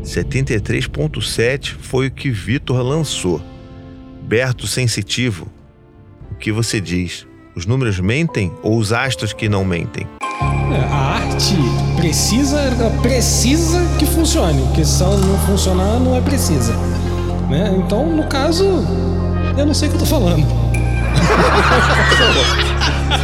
[0.05, 3.41] 73,7 foi o que Vitor lançou.
[4.23, 5.49] Berto Sensitivo,
[6.31, 7.27] o que você diz?
[7.55, 10.07] Os números mentem ou os astros que não mentem?
[10.21, 11.55] É, a arte
[11.97, 12.59] precisa,
[13.03, 16.73] precisa que funcione, porque se ela não funcionar, não é precisa.
[17.51, 17.75] Né?
[17.77, 18.65] Então, no caso,
[19.57, 20.47] eu não sei o que eu tô falando.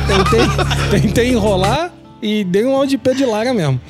[0.06, 3.80] tentei, tentei enrolar e dei um áudio de pé de larga mesmo.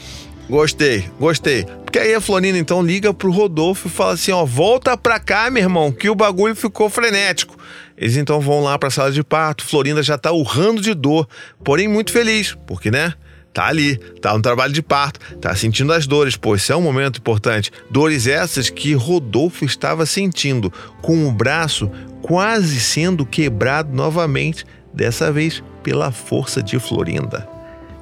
[0.49, 1.65] Gostei, gostei.
[1.85, 5.51] Porque aí a Florinda então liga pro Rodolfo e fala assim: ó, volta pra cá,
[5.51, 7.57] meu irmão, que o bagulho ficou frenético.
[7.97, 9.65] Eles então vão lá pra sala de parto.
[9.65, 11.29] Florinda já tá urrando de dor,
[11.65, 13.15] porém muito feliz, porque, né?
[13.59, 16.81] Tá ali, tá no trabalho de parto, tá sentindo as dores, pô, isso é um
[16.81, 17.73] momento importante.
[17.91, 21.91] Dores essas que Rodolfo estava sentindo, com o braço
[22.23, 27.49] quase sendo quebrado novamente, dessa vez pela força de Florinda.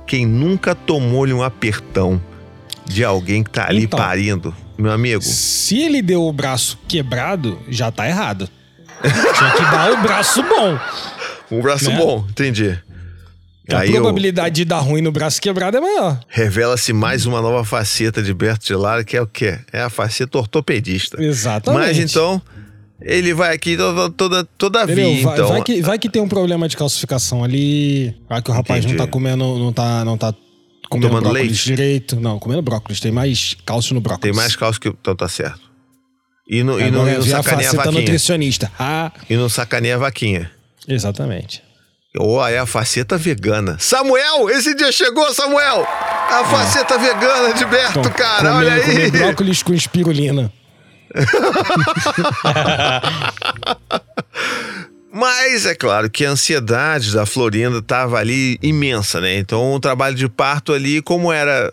[0.07, 2.21] Quem nunca tomou-lhe um apertão
[2.85, 3.99] de alguém que tá ali Então.
[3.99, 5.23] parindo, meu amigo?
[5.23, 8.47] Se ele deu o braço quebrado, já tá errado.
[9.01, 10.79] Tinha que dar o braço bom.
[11.49, 11.97] Um braço Né?
[11.97, 12.77] bom, entendi.
[13.69, 16.21] A Aí eu- probabilidade de dar ruim no braço quebrado é maior.
[16.29, 19.59] revela-se mais uma nova faceta de Berto de Lara, que é o quê?
[19.73, 21.21] É a faceta ortopedista.
[21.21, 21.81] Exatamente.
[21.85, 22.41] Mas então,
[23.01, 25.23] ele vai aqui toda, toda, Entendeu?
[25.23, 25.49] Vai, então.
[25.49, 28.17] vai que, vai que tem um problema de calcificação ali.
[28.29, 28.97] Vai que o rapaz Entendi.
[28.99, 30.33] não tá comendo, não tá, não tá
[30.89, 31.65] comendo Tomando brócolis leite?
[31.65, 32.21] direito.
[32.21, 33.01] Não, comendo brócolis.
[33.01, 34.23] Tem mais cálcio no brócolis.
[34.23, 34.89] Tem mais cálcio que.
[34.89, 35.61] Então tá certo.
[36.49, 38.01] E não, e não, e não sacaneia a faceta vaquinha.
[38.01, 38.73] nutricionista.
[38.79, 40.49] Ah, E não sacaneia a vaquinha.
[40.87, 41.66] exatamente.
[42.19, 43.77] Ou aí a faceta vegana.
[43.79, 44.49] Samuel!
[44.51, 45.87] Esse dia chegou, Samuel!
[45.87, 49.11] A faceta vegana de Berto, Então, cara, olha aí!
[49.11, 50.51] brócolis com espirulina.
[55.13, 59.39] Mas é claro que a ansiedade da Florinda estava ali imensa, né?
[59.39, 61.73] Então o trabalho de parto ali, como era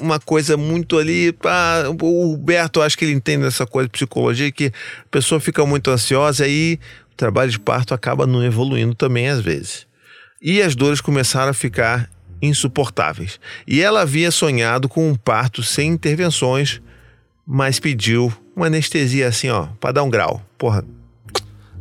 [0.00, 1.32] uma coisa muito ali.
[1.44, 5.64] ah, o Berto, acho que ele entende essa coisa de psicologia, que a pessoa fica
[5.64, 6.80] muito ansiosa e
[7.12, 9.86] o trabalho de parto acaba não evoluindo também às vezes.
[10.40, 12.10] E as dores começaram a ficar
[12.40, 13.38] insuportáveis.
[13.66, 16.80] E ela havia sonhado com um parto sem intervenções,
[17.46, 20.42] mas pediu uma anestesia assim, ó, para dar um grau.
[20.58, 20.84] Porra,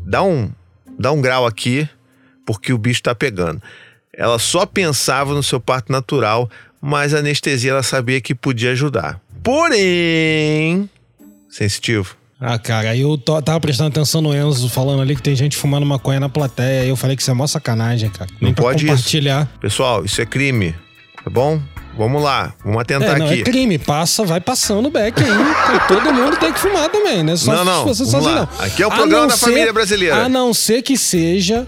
[0.05, 0.51] dá um,
[0.99, 1.89] dá um grau aqui,
[2.45, 3.61] porque o bicho tá pegando.
[4.13, 9.19] Ela só pensava no seu parto natural, mas a anestesia ela sabia que podia ajudar.
[9.43, 10.87] Porém,
[11.49, 12.20] sensitivo.
[12.43, 15.55] Ah, cara, aí eu tô- tava prestando atenção no Enzo falando ali que tem gente
[15.55, 16.81] fumando maconha na plateia.
[16.81, 18.29] Aí eu falei que isso é mó sacanagem, cara.
[18.41, 19.43] Nem Não pra pode compartilhar.
[19.43, 19.59] isso.
[19.59, 20.73] Pessoal, isso é crime,
[21.23, 21.61] tá bom?
[21.95, 23.41] Vamos lá, vamos atentar É, não, aqui.
[23.41, 23.77] é crime.
[23.77, 25.29] Passa, vai passando o beck aí.
[25.87, 27.35] todo mundo tem que fumar também, né?
[27.35, 28.49] Só Não, não, você sozinho, lá.
[28.57, 28.65] não.
[28.65, 30.25] Aqui é o programa da família brasileira.
[30.25, 31.67] A não ser que seja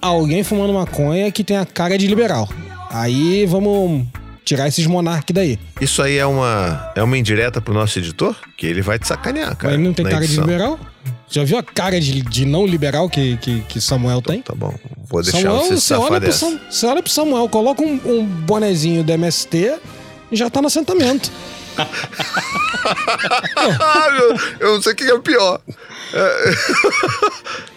[0.00, 2.48] alguém fumando maconha que tem a cara de liberal.
[2.90, 4.06] Aí vamos
[4.48, 5.58] tirar esses monarques daí.
[5.80, 8.34] Isso aí é uma, é uma indireta pro nosso editor?
[8.56, 9.74] Que ele vai te sacanear, cara.
[9.74, 10.44] Ele não tem cara de edição.
[10.44, 10.80] liberal?
[11.28, 14.40] Já viu a cara de, de não liberal que, que, que Samuel tem?
[14.40, 14.74] Tá bom,
[15.08, 16.32] vou deixar Samuel, você você, olha pro.
[16.32, 19.74] Sam- você olha pro Samuel, coloca um, um bonezinho do MST
[20.32, 21.30] e já tá no assentamento.
[24.60, 25.60] Eu não sei o que é pior.
[26.12, 26.54] É...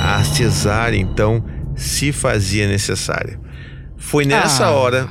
[0.00, 1.44] A cesárea, então,
[1.76, 3.40] se fazia necessária.
[3.96, 4.70] Foi nessa Ah.
[4.72, 5.08] hora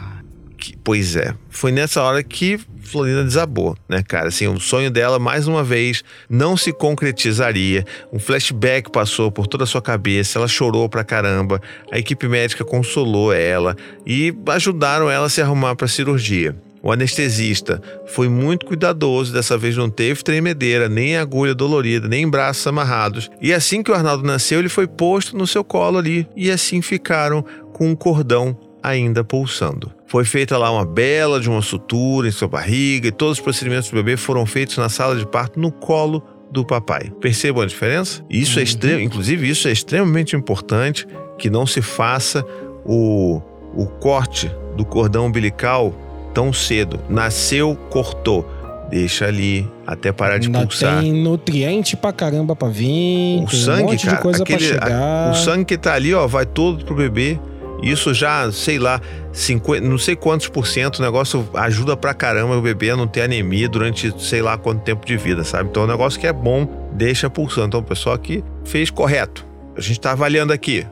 [0.57, 2.59] que, pois é, foi nessa hora que
[2.91, 4.27] Florinda desabou, né, cara?
[4.27, 7.85] Assim, o sonho dela, mais uma vez, não se concretizaria.
[8.11, 11.61] Um flashback passou por toda a sua cabeça, ela chorou pra caramba.
[11.91, 13.75] A equipe médica consolou ela
[14.05, 16.55] e ajudaram ela a se arrumar pra cirurgia.
[16.83, 22.65] O anestesista foi muito cuidadoso, dessa vez não teve tremedeira, nem agulha dolorida, nem braços
[22.65, 23.29] amarrados.
[23.39, 26.81] E assim que o Arnaldo nasceu, ele foi posto no seu colo ali e assim
[26.81, 29.91] ficaram com um cordão ainda pulsando.
[30.07, 33.89] Foi feita lá uma bela de uma sutura em sua barriga e todos os procedimentos
[33.89, 37.11] do bebê foram feitos na sala de parto no colo do papai.
[37.21, 38.23] Percebam a diferença?
[38.29, 41.07] Isso é extremo, inclusive isso é extremamente importante
[41.37, 42.45] que não se faça
[42.85, 43.41] o,
[43.73, 45.93] o corte do cordão umbilical
[46.33, 46.99] tão cedo.
[47.09, 48.45] Nasceu, cortou.
[48.89, 50.99] Deixa ali até parar de Ainda pulsar.
[50.99, 53.41] tem nutriente pra caramba pra vir.
[53.41, 54.91] O tem sangue, um monte cara, de coisa aquele, pra chegar.
[54.91, 57.39] a- o sangue que tá ali, ó, vai todo pro bebê.
[57.81, 59.01] Isso já, sei lá,
[59.33, 63.07] 50, não sei quantos por cento, o negócio ajuda pra caramba o bebê a não
[63.07, 65.69] ter anemia durante sei lá quanto tempo de vida, sabe?
[65.69, 67.67] Então é um negócio que é bom, deixa pulsando.
[67.67, 69.45] Então o pessoal aqui fez correto.
[69.75, 70.85] A gente tá avaliando aqui.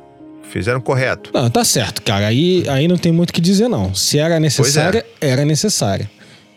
[0.50, 1.30] Fizeram correto.
[1.32, 2.26] Não, tá certo, cara.
[2.26, 3.94] Aí, aí não tem muito o que dizer, não.
[3.94, 6.10] Se era necessária, era necessária.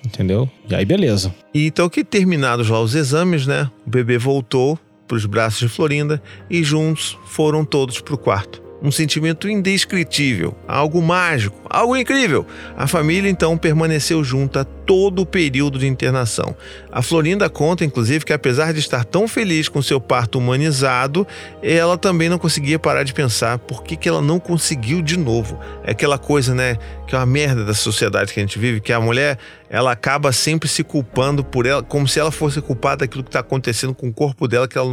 [0.04, 0.48] Entendeu?
[0.68, 1.32] E aí, beleza.
[1.52, 3.70] E então que terminados lá os exames, né?
[3.86, 8.61] O bebê voltou pros braços de Florinda e juntos foram todos pro quarto.
[8.82, 12.44] Um sentimento indescritível, algo mágico, algo incrível.
[12.76, 16.56] A família então permaneceu junta todo o período de internação.
[16.90, 21.26] A Florinda conta, inclusive, que apesar de estar tão feliz com seu parto humanizado,
[21.62, 25.58] ela também não conseguia parar de pensar por que, que ela não conseguiu de novo.
[25.84, 26.76] É aquela coisa, né?
[27.06, 29.38] Que é uma merda da sociedade que a gente vive, que a mulher
[29.72, 33.40] ela acaba sempre se culpando por ela, como se ela fosse culpada daquilo que está
[33.40, 34.92] acontecendo com o corpo dela, que ela,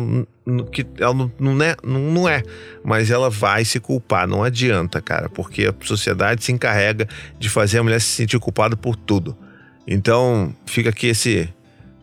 [0.71, 2.41] que ela não, não, é, não, não é.
[2.82, 7.80] Mas ela vai se culpar, não adianta, cara, porque a sociedade se encarrega de fazer
[7.80, 9.38] a mulher se sentir culpada por tudo.
[9.86, 11.53] Então fica aqui esse,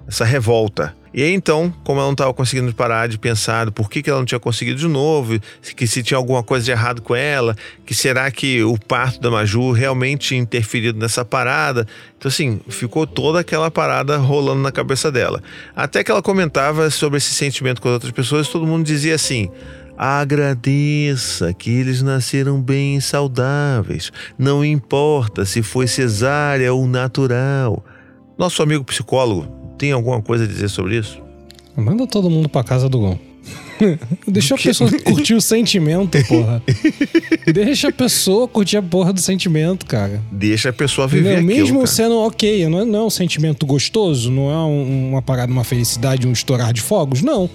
[0.07, 0.95] essa revolta.
[1.17, 4.19] E aí então, como ela não estava conseguindo parar de pensar por que, que ela
[4.19, 5.41] não tinha conseguido de novo,
[5.75, 7.57] que se tinha alguma coisa de errado com ela,
[7.87, 11.87] que será que o parto da Maju realmente tinha interferido nessa parada.
[12.19, 15.43] Então assim, ficou toda aquela parada rolando na cabeça dela.
[15.75, 19.51] Até que ela comentava sobre esse sentimento com as outras pessoas, todo mundo dizia assim:
[19.97, 24.13] Agradeça que eles nasceram bem e saudáveis.
[24.39, 27.83] Não importa se foi cesárea ou natural.
[28.37, 31.19] Nosso amigo psicólogo tem alguma coisa a dizer sobre isso?
[31.77, 33.19] Manda todo mundo pra casa do Gon.
[34.27, 36.63] Deixa a pessoa curtir o sentimento, porra.
[37.53, 40.21] Deixa a pessoa curtir a porra do sentimento, cara.
[40.33, 41.87] Deixa a pessoa viver aquilo, Mesmo cara.
[41.87, 45.63] sendo ok, não é, não é um sentimento gostoso, não é um- uma parada, uma
[45.65, 47.49] felicidade, um estourar de fogos, não.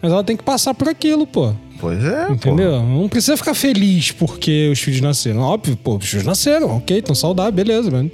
[0.00, 1.52] Mas ela tem que passar por aquilo, pô.
[1.80, 2.80] Pois é, Entendeu?
[2.82, 5.40] Não precisa ficar feliz porque os filhos nasceram.
[5.40, 8.10] Óbvio, pô, os filhos nasceram, ok, estão saudáveis, beleza, mano.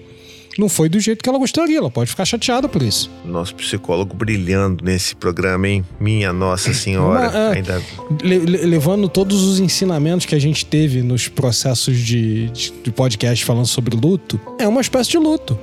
[0.61, 3.11] Não foi do jeito que ela gostaria, ela pode ficar chateada por isso.
[3.24, 5.82] Nosso psicólogo brilhando nesse programa, hein?
[5.98, 7.30] Minha Nossa Senhora.
[7.30, 7.82] Uma- é, Ainda
[8.22, 12.90] le- le- levando todos os ensinamentos que a gente teve nos processos de, de, de
[12.92, 15.58] podcast falando sobre luto, é uma espécie de luto.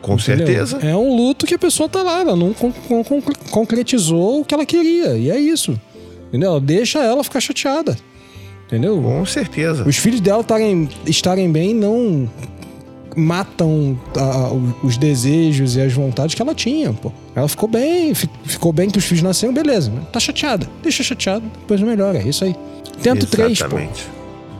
[0.00, 0.46] com entendeu?
[0.46, 0.78] certeza.
[0.78, 3.04] É um luto que a pessoa tá lá, ela não con- con-
[3.50, 5.16] concretizou o que ela queria.
[5.18, 5.78] E é isso.
[6.28, 6.60] Entendeu?
[6.60, 7.98] Deixa ela ficar chateada.
[8.66, 9.02] Entendeu?
[9.02, 9.82] Com certeza.
[9.88, 12.30] Os filhos dela tarem- estarem bem não
[13.20, 13.98] matam
[14.82, 17.12] os desejos e as vontades que ela tinha, pô.
[17.34, 19.92] Ela ficou bem, fi- ficou bem que os filhos nasceram, beleza.
[20.12, 20.68] Tá chateada.
[20.82, 22.18] Deixa chateada, depois melhora.
[22.18, 22.54] É isso aí.
[23.02, 23.76] Tenta o 3, pô.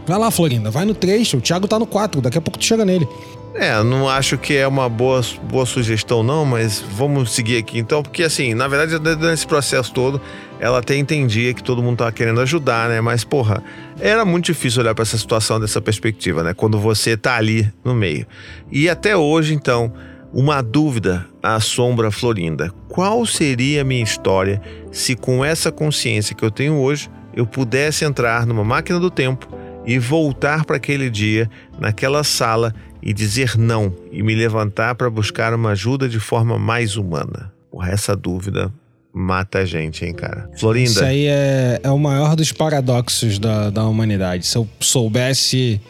[0.07, 0.71] Vai lá, Florinda.
[0.71, 1.35] Vai no 3.
[1.35, 2.21] O Thiago tá no 4.
[2.21, 3.07] Daqui a pouco tu chega nele.
[3.55, 8.01] É, não acho que é uma boa, boa sugestão, não, mas vamos seguir aqui então,
[8.01, 10.21] porque assim, na verdade, nesse processo todo,
[10.61, 13.01] ela até entendia que todo mundo tava querendo ajudar, né?
[13.01, 13.65] Mas, porra,
[13.99, 16.53] era muito difícil olhar para essa situação dessa perspectiva, né?
[16.53, 18.27] Quando você tá ali no meio.
[18.71, 19.91] E até hoje, então,
[20.33, 22.71] uma dúvida assombra Florinda.
[22.89, 24.61] Qual seria a minha história
[24.93, 29.49] se com essa consciência que eu tenho hoje, eu pudesse entrar numa máquina do tempo
[29.87, 31.49] e voltar para aquele dia,
[31.79, 36.99] naquela sala e dizer não e me levantar para buscar uma ajuda de forma mais
[36.99, 37.51] humana?
[37.71, 38.71] Porra, essa dúvida
[39.13, 40.49] mata a gente, hein, cara?
[40.57, 40.91] Florinda.
[40.91, 44.47] Isso aí é, é o maior dos paradoxos da, da humanidade.
[44.47, 45.81] Se eu soubesse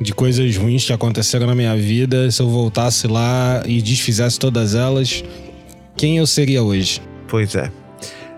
[0.00, 4.74] de coisas ruins que aconteceram na minha vida, se eu voltasse lá e desfizesse todas
[4.74, 5.22] elas,
[5.96, 7.02] quem eu seria hoje?
[7.28, 7.70] Pois é.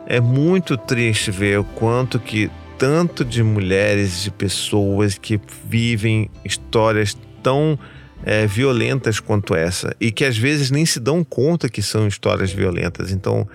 [0.06, 7.16] É muito triste ver o quanto que tanto de mulheres, de pessoas que vivem histórias
[7.42, 7.78] tão
[8.24, 12.52] é, violentas quanto essa e que às vezes nem se dão conta que são histórias
[12.52, 13.12] violentas.
[13.12, 13.48] Então,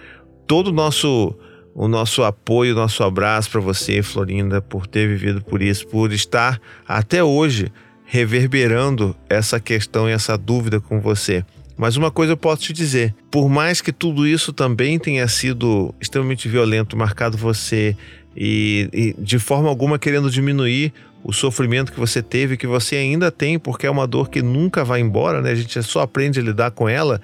[0.48, 1.36] todo o nosso
[1.76, 6.12] o nosso apoio, o nosso abraço para você, Florinda, por ter vivido por isso, por
[6.12, 7.72] estar até hoje
[8.04, 11.46] reverberando essa questão e essa dúvida com você.
[11.78, 15.94] Mas uma coisa eu posso te dizer: por mais que tudo isso também tenha sido
[16.02, 17.96] extremamente violento, marcado você
[18.36, 20.92] e, e de forma alguma querendo diminuir
[21.24, 24.84] o sofrimento que você teve, que você ainda tem, porque é uma dor que nunca
[24.84, 25.52] vai embora, né?
[25.52, 27.22] A gente só aprende a lidar com ela.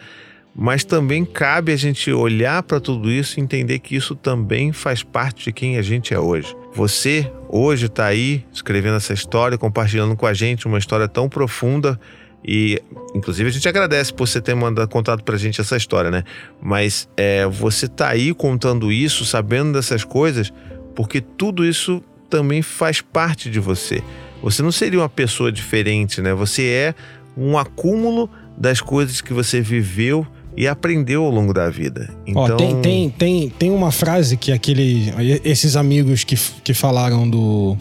[0.55, 5.01] Mas também cabe a gente olhar para tudo isso e entender que isso também faz
[5.01, 6.55] parte de quem a gente é hoje.
[6.73, 11.99] Você hoje está aí escrevendo essa história, compartilhando com a gente uma história tão profunda
[12.45, 12.81] e,
[13.15, 16.23] inclusive, a gente agradece por você ter mandado contato pra gente essa história, né?
[16.61, 20.53] Mas é, você tá aí contando isso, sabendo dessas coisas,
[20.93, 24.03] porque tudo isso também faz parte de você.
[24.41, 26.33] Você não seria uma pessoa diferente, né?
[26.33, 26.95] Você é
[27.37, 32.09] um acúmulo das coisas que você viveu e aprendeu ao longo da vida.
[32.25, 37.29] Então, Ó, tem, tem, tem, tem uma frase que aquele, esses amigos que, que falaram
[37.29, 37.77] do.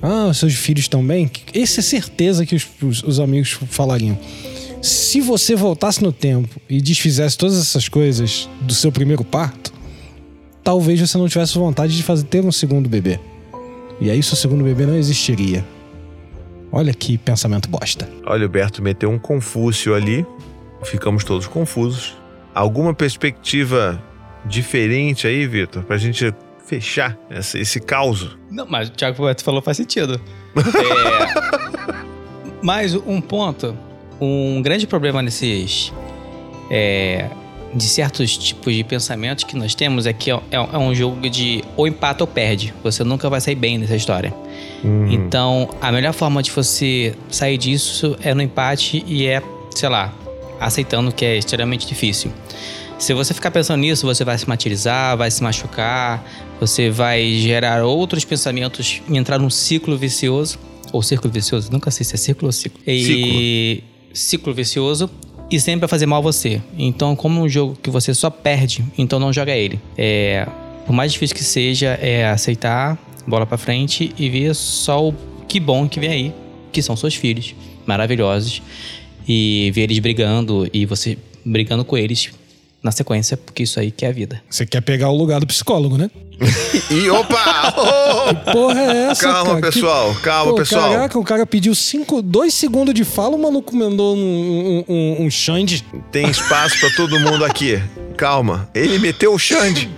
[0.00, 1.30] Ah, seus filhos estão bem?
[1.54, 4.18] Esse é certeza que os, os, os amigos falariam.
[4.80, 9.72] Se você voltasse no tempo e desfizesse todas essas coisas do seu primeiro parto,
[10.64, 13.20] talvez você não tivesse vontade de fazer ter um segundo bebê.
[14.00, 15.64] E aí seu segundo bebê não existiria.
[16.72, 18.08] Olha que pensamento bosta.
[18.26, 20.26] Olha, o Berto meteu um Confúcio ali.
[20.84, 22.16] Ficamos todos confusos.
[22.54, 24.02] Alguma perspectiva
[24.44, 26.34] diferente aí, Vitor, pra gente
[26.66, 28.36] fechar esse, esse caos?
[28.50, 30.20] Não, mas o Thiago falou faz sentido.
[30.54, 31.62] É...
[32.62, 33.76] mais um ponto.
[34.20, 35.92] Um grande problema nesses.
[36.70, 37.28] É,
[37.74, 41.64] de certos tipos de pensamentos que nós temos é que é, é um jogo de
[41.76, 42.72] ou empata ou perde.
[42.82, 44.32] Você nunca vai sair bem nessa história.
[44.84, 45.10] Uhum.
[45.10, 49.42] Então, a melhor forma de você sair disso é no empate e é,
[49.74, 50.12] sei lá,
[50.64, 52.32] aceitando que é extremamente difícil.
[52.98, 56.24] Se você ficar pensando nisso, você vai se martirizar, vai se machucar,
[56.60, 60.58] você vai gerar outros pensamentos e entrar num ciclo vicioso.
[60.92, 62.80] Ou círculo vicioso, nunca sei se é círculo ou ciclo.
[62.86, 63.82] E
[64.12, 65.10] ciclo vicioso
[65.50, 66.62] e sempre vai fazer mal a você.
[66.78, 69.78] Então, como um jogo que você só perde, então não joga ele.
[69.98, 70.46] É,
[70.86, 75.14] por mais difícil que seja, é aceitar, bola para frente e ver só o
[75.46, 76.34] que bom que vem aí,
[76.72, 77.54] que são seus filhos,
[77.84, 78.62] maravilhosos,
[79.26, 82.30] e ver eles brigando e você brigando com eles
[82.82, 84.42] na sequência, porque isso aí que é a vida.
[84.50, 86.10] Você quer pegar o lugar do psicólogo, né?
[86.90, 87.72] e opa!
[88.22, 89.72] Que porra é essa, Calma, cara?
[89.72, 90.90] pessoal, Que- calma, Pô, pessoal.
[90.92, 95.24] Caraca, o cara pediu cinco, dois segundos de fala, o maluco mandou um, um, um,
[95.26, 95.84] um Xande.
[96.10, 97.82] Tem espaço pra todo mundo aqui.
[98.16, 98.68] Calma.
[98.74, 99.88] Ele meteu o Xande.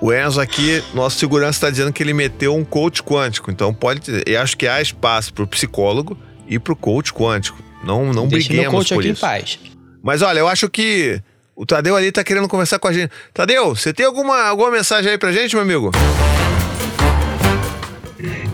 [0.00, 3.50] O Enzo aqui, nosso segurança está dizendo que ele meteu um coach quântico.
[3.50, 4.24] Então pode dizer.
[4.26, 6.16] Eu acho que há espaço pro psicólogo
[6.50, 7.56] e pro coach quântico.
[7.82, 9.20] Não, não Deixa meu briguemos coach por aqui em isso.
[9.22, 9.58] paz.
[10.02, 11.22] Mas olha, eu acho que
[11.56, 13.10] o Tadeu ali tá querendo conversar com a gente.
[13.32, 15.90] Tadeu, você tem alguma, alguma mensagem aí pra gente, meu amigo?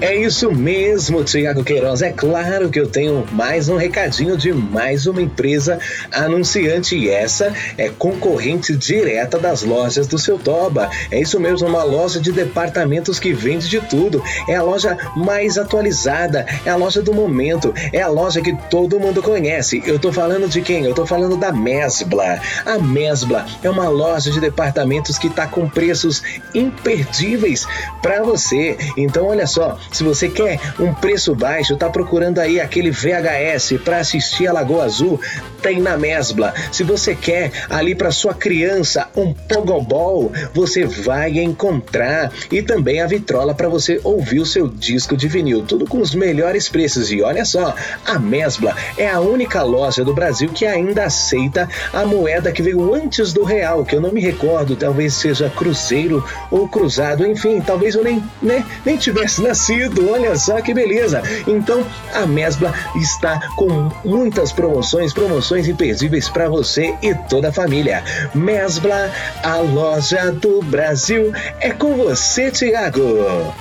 [0.00, 2.02] É isso mesmo, Tiago Queiroz.
[2.02, 5.78] É claro que eu tenho mais um recadinho de mais uma empresa
[6.12, 10.90] anunciante e essa é concorrente direta das lojas do seu Toba.
[11.10, 14.22] É isso mesmo, uma loja de departamentos que vende de tudo.
[14.48, 19.00] É a loja mais atualizada, é a loja do momento, é a loja que todo
[19.00, 19.82] mundo conhece.
[19.86, 20.84] Eu tô falando de quem?
[20.84, 22.40] Eu tô falando da Mesbla.
[22.64, 26.22] A Mesbla é uma loja de departamentos que tá com preços
[26.54, 27.66] imperdíveis
[28.02, 28.76] para você.
[28.96, 29.55] Então, olha só,
[29.90, 34.84] se você quer um preço baixo, tá procurando aí aquele VHS para assistir a Lagoa
[34.84, 35.20] Azul,
[35.62, 36.54] tem na Mesbla.
[36.70, 43.06] Se você quer ali para sua criança um pogobol, você vai encontrar e também a
[43.06, 47.10] vitrola para você ouvir o seu disco de vinil, tudo com os melhores preços.
[47.10, 52.04] E olha só, a Mesbla é a única loja do Brasil que ainda aceita a
[52.04, 56.68] moeda que veio antes do real, que eu não me recordo, talvez seja cruzeiro ou
[56.68, 60.10] cruzado, enfim, talvez eu nem, né, nem tivesse nascido.
[60.10, 61.22] Olha só que beleza.
[61.46, 68.02] Então, a Mesbla está com muitas promoções, promoções imperdíveis para você e toda a família.
[68.34, 69.10] Mesbla,
[69.42, 73.54] a loja do Brasil, é com você, Tiago.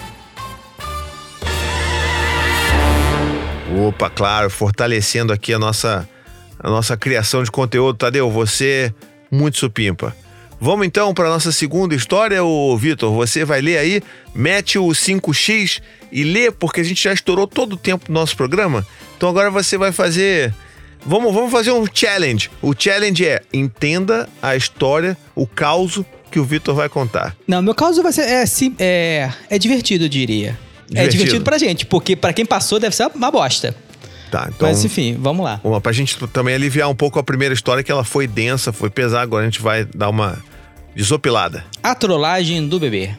[3.87, 6.07] Opa, claro, fortalecendo aqui a nossa,
[6.57, 7.97] a nossa criação de conteúdo.
[7.97, 8.93] Tadeu, você
[9.29, 10.15] muito supimpa.
[10.59, 13.13] Vamos então para nossa segunda história, ô Vitor.
[13.13, 14.01] Você vai ler aí,
[14.33, 15.81] mete o 5x
[16.11, 18.85] e lê, porque a gente já estourou todo o tempo do nosso programa.
[19.17, 20.53] Então agora você vai fazer.
[21.05, 22.49] Vamos, vamos fazer um challenge.
[22.61, 26.01] O challenge é entenda a história, o caos
[26.31, 27.35] que o Vitor vai contar.
[27.47, 28.21] Não, meu caso vai ser.
[28.21, 30.57] É, sim, é, é divertido, eu diria.
[30.91, 31.11] É Divertido.
[31.11, 33.75] divertido pra gente, porque pra quem passou deve ser uma bosta.
[34.35, 34.67] Tá, então.
[34.67, 35.61] Mas enfim, vamos lá.
[35.63, 38.89] Uma, pra gente também aliviar um pouco a primeira história, que ela foi densa, foi
[38.89, 40.43] pesada, agora a gente vai dar uma
[40.93, 41.63] desopilada.
[41.81, 43.11] A trollagem do bebê.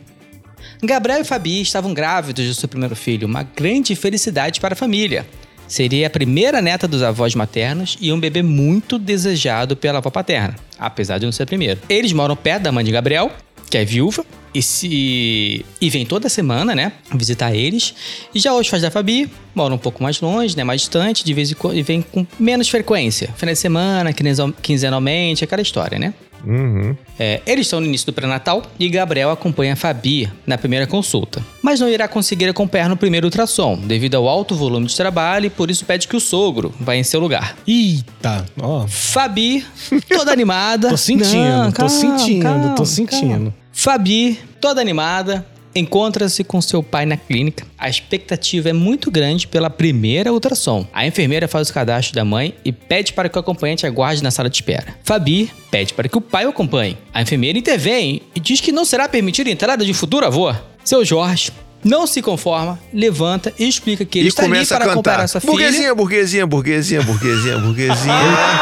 [0.84, 5.26] Gabriel e Fabi estavam grávidos de seu primeiro filho, uma grande felicidade para a família.
[5.68, 10.54] Seria a primeira neta dos avós maternos e um bebê muito desejado pela avó paterna,
[10.78, 11.78] apesar de não ser a primeira.
[11.88, 13.30] Eles moram perto da mãe de Gabriel,
[13.68, 17.94] que é viúva, e se e vem toda semana, né, visitar eles.
[18.34, 21.34] E já os pais da Fabi moram um pouco mais longe, né, mais distante, de
[21.34, 25.98] vez em quando e vem com menos frequência, final de semana, quinzenal- quinzenalmente, aquela história,
[25.98, 26.14] né?
[26.46, 26.96] Uhum.
[27.18, 31.42] É, eles estão no início do pré-natal e Gabriel acompanha a Fabi na primeira consulta.
[31.60, 35.50] Mas não irá conseguir acompanhar no primeiro ultrassom, devido ao alto volume de trabalho e
[35.50, 37.56] por isso pede que o sogro vá em seu lugar.
[37.66, 38.86] Eita, ó.
[38.86, 39.64] Fabi,
[40.08, 40.88] toda animada.
[40.90, 43.28] Tô sentindo, Não, tô calma, sentindo, calma, tô sentindo.
[43.30, 43.54] calma.
[43.72, 45.44] Fabi, toda animada,
[45.78, 47.64] encontra-se com seu pai na clínica.
[47.78, 50.86] A expectativa é muito grande pela primeira ultrassom.
[50.92, 54.30] A enfermeira faz o cadastro da mãe e pede para que o acompanhante aguarde na
[54.30, 54.96] sala de espera.
[55.04, 56.96] Fabi pede para que o pai o acompanhe.
[57.12, 60.54] A enfermeira intervém e diz que não será permitida a entrada de futuro avô.
[60.84, 61.50] Seu Jorge
[61.84, 65.20] não se conforma, levanta e explica que ele E está ali para acompanhar cantar.
[65.24, 65.52] a sua filha.
[65.52, 68.14] Burguesinha, burguesinha, burguesinha, burguesinha, burguesinha.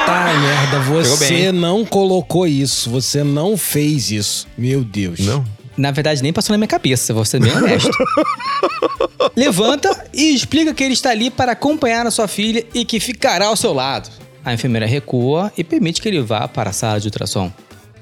[0.05, 4.47] Tá, merda, você não colocou isso, você não fez isso.
[4.59, 5.21] Meu Deus.
[5.21, 5.45] Não?
[5.77, 7.91] Na verdade, nem passou na minha cabeça, vou ser bem honesto.
[9.35, 13.47] Levanta e explica que ele está ali para acompanhar a sua filha e que ficará
[13.47, 14.09] ao seu lado.
[14.45, 17.51] A enfermeira recua e permite que ele vá para a sala de ultrassom.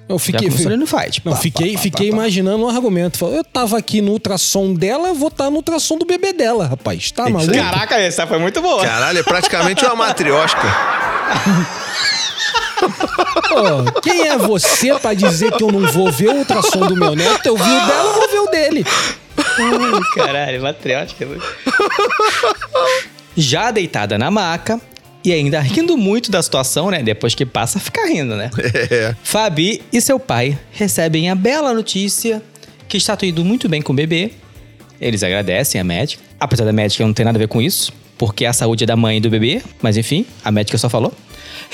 [0.09, 1.23] Eu fiquei, Já no fight.
[1.25, 3.25] não, Pá, fiquei, pá, fiquei pá, imaginando um argumento.
[3.25, 7.11] Eu tava aqui no ultrassom dela, eu vou estar no ultrassom do bebê dela, rapaz.
[7.13, 7.55] Tá Isso maluco?
[7.55, 8.83] Caraca, essa foi muito boa.
[8.85, 10.61] Caralho, é praticamente uma matriosca.
[13.49, 17.15] Pô, quem é você pra dizer que eu não vou ver o ultrassom do meu
[17.15, 17.47] neto?
[17.47, 18.87] Eu vi o dela, eu vou ver o dele.
[19.37, 21.27] Ai, Caralho, matriótica.
[23.37, 24.81] Já deitada na maca
[25.25, 27.03] e ainda rindo muito da situação, né?
[27.03, 28.51] Depois que passa, fica rindo, né?
[28.91, 29.15] É.
[29.23, 32.43] Fabi e seu pai recebem a bela notícia
[32.89, 34.33] que está tudo indo muito bem com o bebê.
[35.01, 38.45] Eles agradecem a médica, apesar da médica não ter nada a ver com isso, porque
[38.45, 41.13] a saúde é da mãe e do bebê, mas enfim, a médica só falou.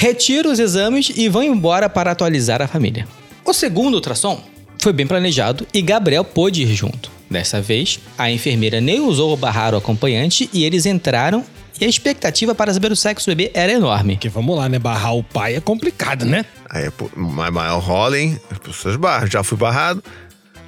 [0.01, 3.05] Retira os exames e vão embora para atualizar a família.
[3.45, 4.41] O segundo ultrassom
[4.81, 7.11] foi bem planejado e Gabriel pôde ir junto.
[7.29, 11.45] Dessa vez, a enfermeira nem usou barrar o acompanhante e eles entraram
[11.81, 14.15] e a expectativa para saber o sexo do bebê era enorme.
[14.15, 14.79] Porque vamos lá, né?
[14.79, 16.45] Barrar o pai é complicado, né?
[16.71, 18.39] Aí, mas mas rola, hein?
[18.53, 19.27] As pessoas barram.
[19.27, 20.01] Já fui barrado.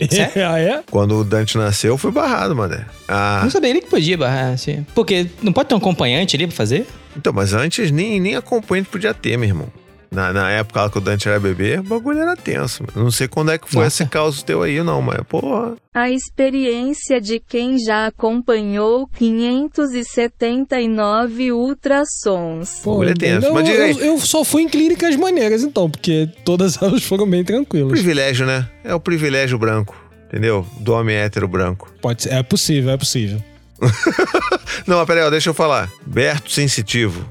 [0.10, 0.48] Sério?
[0.48, 0.82] ah, é?
[0.90, 2.84] Quando o Dante nasceu, eu fui barrado, mané.
[3.08, 4.84] Ah, Não sabia nem que podia barrar, assim.
[4.94, 6.86] Porque não pode ter um acompanhante ali pra fazer?
[7.16, 9.68] então, mas antes nem, nem acompanhante podia ter, meu irmão.
[10.10, 12.82] Na, na época lá que o Dante era bebê, o bagulho era tenso.
[12.82, 13.04] mano.
[13.04, 14.02] Não sei quando é que foi Nossa.
[14.02, 15.76] esse caos teu aí, não, mas, porra.
[15.94, 22.80] A experiência de quem já acompanhou 579 ultrassons.
[22.82, 23.46] Pô, Bagulho é tenso.
[23.46, 23.90] eu, Mas diga aí.
[23.92, 27.90] eu, eu só fui em clínicas maneiras, então, porque todas elas foram bem tranquilas.
[27.92, 28.68] Privilégio, né?
[28.84, 29.96] É o privilégio branco,
[30.26, 30.66] entendeu?
[30.80, 31.92] Do homem hétero branco.
[32.00, 33.42] Pode ser, é possível, é possível.
[34.86, 35.90] Não, mas peraí, ó, deixa eu falar.
[36.04, 37.24] Berto Sensitivo.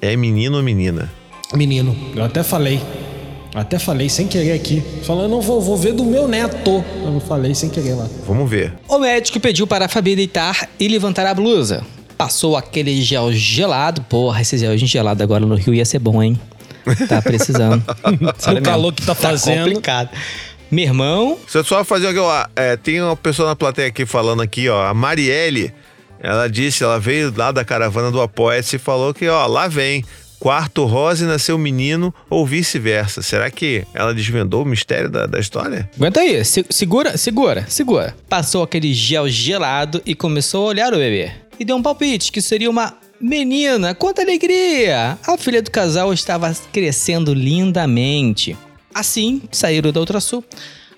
[0.00, 1.10] É menino ou menina?
[1.54, 2.80] Menino, eu até falei.
[3.54, 4.82] Até falei sem querer aqui.
[5.04, 6.82] Falando, não vou, vou ver do meu neto.
[7.04, 8.08] Eu falei sem querer lá.
[8.26, 8.72] Vamos ver.
[8.88, 11.84] O médico pediu para a Fabi deitar e levantar a blusa.
[12.16, 14.00] Passou aquele gel gelado.
[14.02, 16.40] Porra, esse gelzinho gelado agora no Rio ia ser bom, hein?
[17.08, 17.82] Tá precisando.
[18.54, 18.92] No calor mesmo.
[18.92, 19.64] que tá fazendo.
[19.66, 20.10] complicado.
[20.70, 22.46] Meu irmão, eu só fazer aqui, ó.
[22.56, 24.86] É, tem uma pessoa na plateia aqui falando aqui, ó.
[24.86, 25.70] A Marielle,
[26.18, 30.02] ela disse, ela veio lá da caravana do Apoia-se e falou que, ó, lá vem.
[30.42, 33.22] Quarto rosa e nasceu menino ou vice-versa.
[33.22, 35.88] Será que ela desvendou o mistério da, da história?
[35.94, 36.44] aguenta aí.
[36.44, 38.12] Se- segura, segura, segura.
[38.28, 41.30] Passou aquele gel gelado e começou a olhar o bebê.
[41.60, 43.94] E deu um palpite que seria uma menina.
[43.94, 45.16] Quanta alegria!
[45.24, 48.56] A filha do casal estava crescendo lindamente.
[48.92, 50.42] Assim, saíram da ultrassom.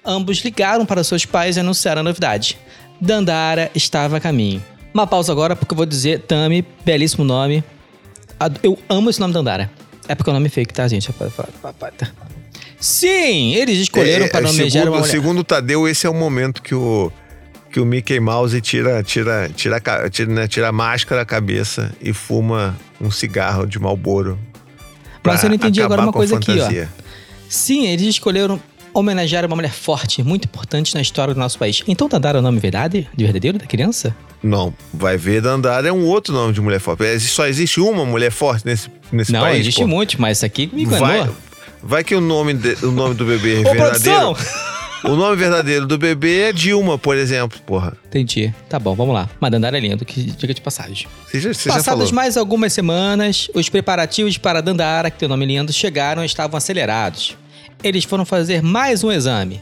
[0.03, 2.57] Ambos ligaram para seus pais e anunciaram a novidade.
[2.99, 4.65] Dandara estava a caminho.
[4.95, 7.63] Uma pausa agora porque eu vou dizer Tami, belíssimo nome.
[8.63, 9.71] Eu amo esse nome Dandara.
[10.09, 11.11] É porque é um nome fake, tá, gente?
[12.79, 15.11] Sim, eles escolheram É, para é, nomejar segundo, uma mulher.
[15.11, 17.11] segundo o Tadeu, esse é o momento que o,
[17.73, 19.81] que o Mickey Mouse tira, tira, tira,
[20.11, 24.39] tira, né, tira a máscara da cabeça e fuma um cigarro de Malboro.
[25.23, 26.67] Mas eu não entendi agora uma coisa aqui, ó.
[26.67, 26.87] ó.
[27.49, 28.61] Sim, eles escolheram
[28.93, 31.83] homenagear uma mulher forte, muito importante na história do nosso país.
[31.89, 34.15] Então Dandara é o nome verdade, de verdadeiro da criança?
[34.45, 37.19] Não, vai ver Dandara é um outro nome de mulher forte.
[37.21, 39.61] Só existe uma mulher forte nesse, nesse não, país.
[39.61, 39.87] existe pô.
[39.89, 41.07] muito, mas isso aqui me enganou.
[41.09, 41.31] Vai,
[41.83, 44.35] vai que o nome, de- o nome do bebê é Ô, verdadeiro.
[44.35, 44.37] produção!
[45.05, 47.95] O nome verdadeiro do bebê é Dilma, por exemplo, porra.
[48.07, 48.55] Entendi.
[48.71, 49.29] Tá bom, vamos lá.
[49.39, 51.07] Mas Dandara é lindo, que diga de passagem.
[51.27, 55.45] Você já, você Passadas mais algumas semanas, os preparativos para Dandara, que tem o nome
[55.45, 57.37] lindo, chegaram e estavam acelerados.
[57.83, 59.61] Eles foram fazer mais um exame.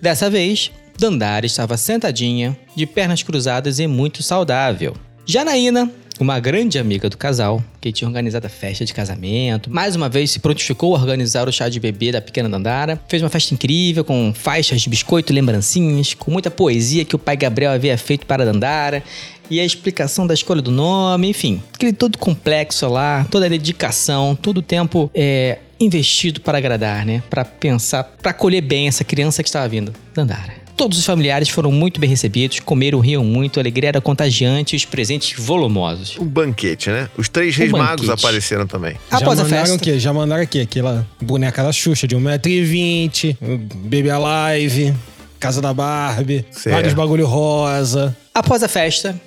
[0.00, 4.94] Dessa vez, Dandara estava sentadinha, de pernas cruzadas e muito saudável.
[5.26, 5.90] Janaína,
[6.20, 10.30] uma grande amiga do casal, que tinha organizado a festa de casamento, mais uma vez
[10.30, 13.00] se prontificou a organizar o chá de bebê da pequena Dandara.
[13.08, 17.18] Fez uma festa incrível, com faixas de biscoito e lembrancinhas, com muita poesia que o
[17.18, 19.02] pai Gabriel havia feito para Dandara,
[19.50, 21.62] e a explicação da escolha do nome, enfim.
[21.74, 27.22] Aquele todo complexo lá, toda a dedicação, todo o tempo é, investido para agradar, né?
[27.28, 30.63] Para pensar, para acolher bem essa criança que estava vindo, Dandara.
[30.76, 34.76] Todos os familiares foram muito bem recebidos, comeram, riam muito, a alegria era contagiante e
[34.76, 36.16] os presentes volumosos.
[36.18, 37.08] Um banquete, né?
[37.16, 38.96] Os três reis magos apareceram também.
[39.10, 39.98] Após já a mandaram festa- o quê?
[40.00, 40.60] Já mandaram o quê?
[40.60, 43.36] Aquela boneca da Xuxa de 1,20m,
[43.84, 44.94] Baby Alive,
[45.38, 46.74] Casa da Barbie, Certo.
[46.74, 48.16] vários bagulho rosa.
[48.34, 49.18] Após a festa,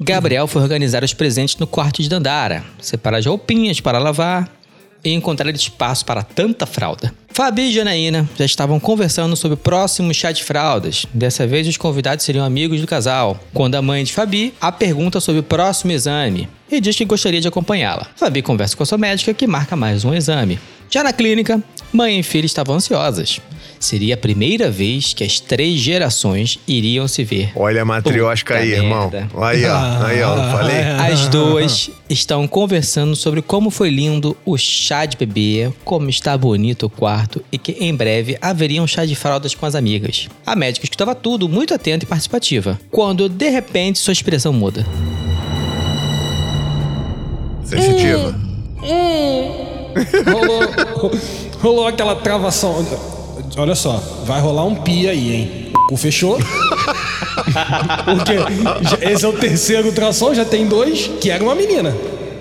[0.00, 4.48] Gabriel foi organizar os presentes no quarto de Dandara, separar as roupinhas para lavar
[5.04, 7.12] e encontrar espaço para tanta fralda.
[7.38, 11.06] Fabi e Janaína já estavam conversando sobre o próximo chá de fraldas.
[11.14, 13.38] Dessa vez, os convidados seriam amigos do casal.
[13.54, 17.40] Quando a mãe de Fabi a pergunta sobre o próximo exame e diz que gostaria
[17.40, 18.08] de acompanhá-la.
[18.16, 20.58] Fabi conversa com a sua médica que marca mais um exame.
[20.90, 21.62] Já na clínica,
[21.92, 23.40] mãe e filha estavam ansiosas.
[23.80, 27.52] Seria a primeira vez que as três gerações iriam se ver.
[27.54, 29.08] Olha a matriosca Puta aí, irmão.
[29.08, 29.28] merda.
[29.40, 30.04] Aí, ó.
[30.04, 30.34] Aí, ó.
[30.36, 30.80] Não falei?
[31.12, 36.86] As duas estão conversando sobre como foi lindo o chá de bebê, como está bonito
[36.86, 40.28] o quarto e que em breve haveria um chá de fraldas com as amigas.
[40.44, 42.80] A médica escutava tudo, muito atenta e participativa.
[42.90, 44.84] Quando de repente sua expressão muda.
[47.64, 48.34] Sensitiva.
[50.32, 51.10] Rolou,
[51.60, 52.86] rolou aquela travação.
[53.56, 55.72] Olha só, vai rolar um pi aí, hein?
[55.90, 56.38] O fechou?
[58.04, 61.94] Porque esse é o terceiro ultrassom, já tem dois, que era uma menina.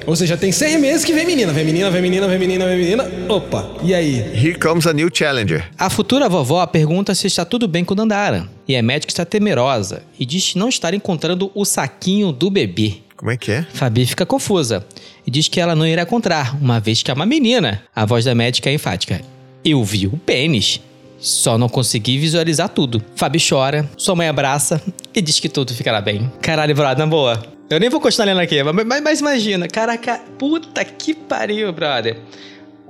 [0.07, 2.77] Ou seja, tem seis meses que vem menina, vem menina, vem menina, vem menina, vem
[2.77, 3.11] menina.
[3.27, 4.19] Opa, e aí?
[4.33, 5.69] Here comes a new challenger.
[5.77, 8.47] A futura vovó pergunta se está tudo bem com Dandara.
[8.65, 12.99] E a médica está temerosa e diz não estar encontrando o saquinho do bebê.
[13.17, 13.63] Como é que é?
[13.73, 14.85] Fabi fica confusa
[15.25, 17.81] e diz que ela não irá encontrar, uma vez que é uma menina.
[17.95, 19.21] A voz da médica é enfática.
[19.65, 20.79] Eu vi o pênis.
[21.19, 23.03] Só não consegui visualizar tudo.
[23.15, 24.79] Fabi chora, sua mãe abraça
[25.15, 26.31] e diz que tudo ficará bem.
[26.41, 27.43] Caralho, brother, na boa.
[27.71, 32.17] Eu nem vou continuar lendo aqui, mas, mas- mas imagina, caraca, puta que pariu, brother.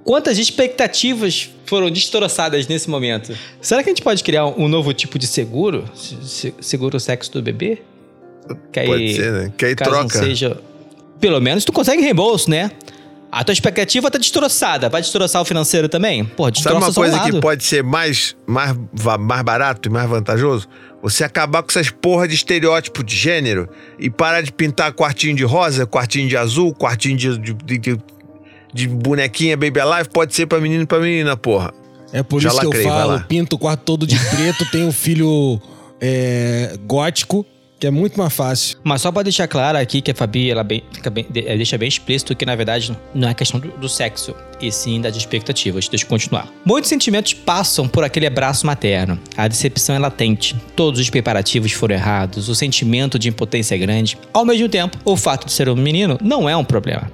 [0.03, 3.35] Quantas expectativas foram destroçadas nesse momento?
[3.61, 5.85] Será que a gente pode criar um novo tipo de seguro?
[5.95, 7.79] Se- se- Seguro sexo do bebê?
[8.71, 9.53] Que aí, Pode ser, né?
[9.57, 10.17] Que aí troca.
[10.19, 10.57] seja.
[11.19, 12.71] Pelo menos tu consegue reembolso, né?
[13.31, 14.87] A tua expectativa tá destroçada.
[14.89, 16.23] Vai destroçar o financeiro também?
[16.23, 18.75] Pô, Sabe destroça uma só um coisa que pode ser mais, mais,
[19.19, 20.67] mais barato e mais vantajoso?
[21.01, 23.67] Você acabar com essas porra de estereótipo de gênero
[23.99, 27.99] e parar de pintar quartinho de rosa, quartinho de azul, quartinho de, de, de- de-
[28.73, 31.73] de bonequinha Baby Alive, pode ser pra menino e pra menina, porra.
[32.13, 34.65] É por Já isso que lacrei, eu vai falo, pinto o quarto todo de preto,
[34.71, 35.59] tenho um filho
[35.99, 37.45] é, gótico,
[37.79, 38.77] que é muito mais fácil.
[38.83, 41.87] Mas só pra deixar claro aqui que a Fabi ela bem, bem- de- deixa bem
[41.87, 45.87] explícito que na verdade não é questão do, do sexo, e sim das expectativas.
[45.87, 46.47] Deixa eu continuar.
[46.65, 49.19] Muitos sentimentos passam por aquele abraço materno.
[49.35, 50.55] A decepção é latente.
[50.75, 52.49] Todos os preparativos foram errados.
[52.49, 54.17] O sentimento de impotência é grande.
[54.33, 57.11] Ao mesmo tempo, o fato de ser um menino não é um problema.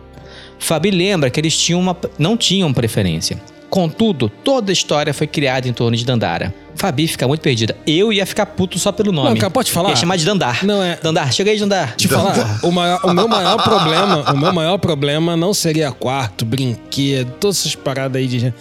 [0.59, 3.37] Fabi lembra que eles tinham uma, não tinham preferência.
[3.73, 6.53] Contudo, toda a história foi criada em torno de Dandara.
[6.75, 7.75] Fabi fica muito perdida.
[7.87, 9.29] Eu ia ficar puto só pelo nome.
[9.31, 9.89] Não, cara, pode falar?
[9.89, 10.63] Ia chamar de Dandar.
[10.63, 11.95] Não, é- Dandar, chega aí, Dandar.
[11.95, 16.45] Te falar, o, maior- o meu maior problema, o meu maior problema não seria quarto,
[16.45, 18.53] brinquedo, todas essas paradas aí de.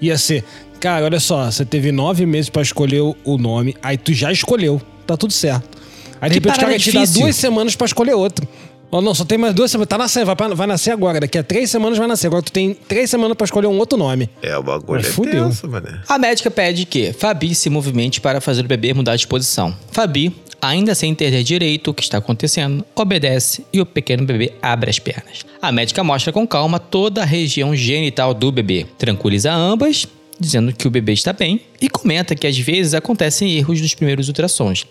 [0.00, 0.42] Ia ser,
[0.80, 4.80] cara, olha só, você teve nove meses pra escolher o- nome, aí tu já escolheu,
[5.06, 5.76] tá tudo certo.
[6.22, 8.48] Aí de Que repente o cara te dá duas semanas pra escolher outro.
[8.90, 9.88] Oh, não, só tem mais duas semanas.
[9.88, 11.18] Tá nascendo, vai, pra- vai nascer agora.
[11.18, 12.28] Daqui a três semanas vai nascer.
[12.28, 14.30] Agora tu tem três semanas pra escolher um outro nome.
[14.40, 15.44] É, o bagulho Mas é fudeu.
[15.46, 16.00] tenso, mané.
[16.08, 19.74] A médica pede que Fabi se movimente para fazer o bebê mudar de posição.
[19.90, 24.90] Fabi, ainda sem entender direito o que está acontecendo, obedece e o pequeno bebê abre
[24.90, 25.44] as pernas.
[25.60, 30.06] A médica mostra com calma toda a região genital do bebê, tranquiliza ambas,
[30.44, 34.28] dizendo que o bebê está bem e comenta que às vezes acontecem erros nos primeiros
[34.28, 34.86] ultrassons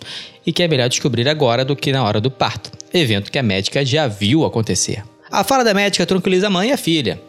[0.45, 3.43] e que é melhor descobrir agora do que na hora do parto, evento que a
[3.43, 5.03] médica já viu acontecer.
[5.31, 7.19] A fala da médica tranquiliza a mãe e a filha,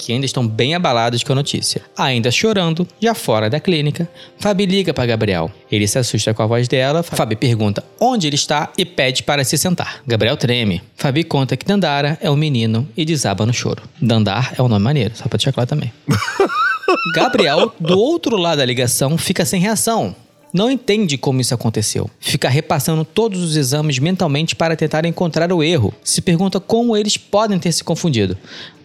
[0.00, 1.82] que ainda estão bem abalados com a notícia.
[1.96, 5.50] Ainda chorando, já fora da clínica, Fabi liga para Gabriel.
[5.70, 7.02] Ele se assusta com a voz dela.
[7.02, 10.00] Fabi pergunta onde ele está e pede para se sentar.
[10.06, 10.82] Gabriel treme.
[10.96, 13.82] Fabi conta que Dandara é um menino e desaba no choro.
[14.00, 15.92] Dandar é um nome maneiro, só pra deixar claro também.
[17.14, 20.16] Gabriel, do outro lado da ligação, fica sem reação.
[20.52, 22.10] Não entende como isso aconteceu.
[22.18, 25.94] Fica repassando todos os exames mentalmente para tentar encontrar o erro.
[26.02, 28.36] Se pergunta como eles podem ter se confundido.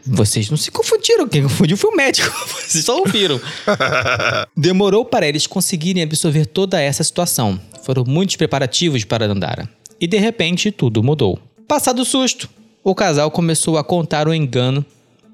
[0.05, 2.31] Vocês não se confundiram, quem confundiu foi o médico.
[2.47, 3.41] Vocês só ouviram.
[4.55, 7.59] Demorou para eles conseguirem absorver toda essa situação.
[7.83, 9.67] Foram muitos preparativos para Dandara.
[9.99, 11.39] E de repente tudo mudou.
[11.67, 12.47] Passado o susto,
[12.83, 14.85] o casal começou a contar o engano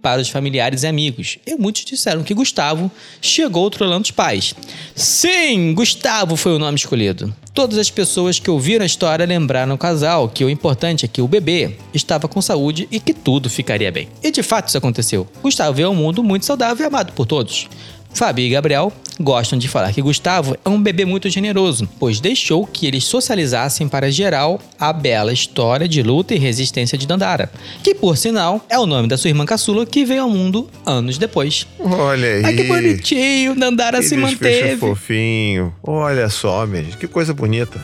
[0.02, 1.38] para os familiares e amigos.
[1.46, 2.92] E muitos disseram que Gustavo
[3.22, 4.56] chegou trolando os pais.
[4.96, 7.34] Sim, Gustavo foi o nome escolhido.
[7.54, 11.22] Todas as pessoas que ouviram a história lembraram o casal que o importante é que
[11.22, 14.08] o bebê estava com saúde e que tudo ficaria bem.
[14.24, 15.28] E de fato isso aconteceu.
[15.42, 17.68] Gustavo veio ao mundo muito saudável e amado por todos.
[18.14, 22.66] Fabi e Gabriel gostam de falar que Gustavo é um bebê muito generoso, pois deixou
[22.66, 27.52] que eles socializassem para geral a bela história de luta e resistência de Dandara,
[27.84, 31.18] que por sinal é o nome da sua irmã caçula que veio ao mundo anos
[31.18, 31.68] depois.
[31.80, 32.46] Olha aí.
[32.46, 34.78] Ai que bonitinho, Dandara Que se manteve.
[34.78, 35.74] fofinho.
[35.84, 37.80] Olha só, minha gente, que coisa bonita.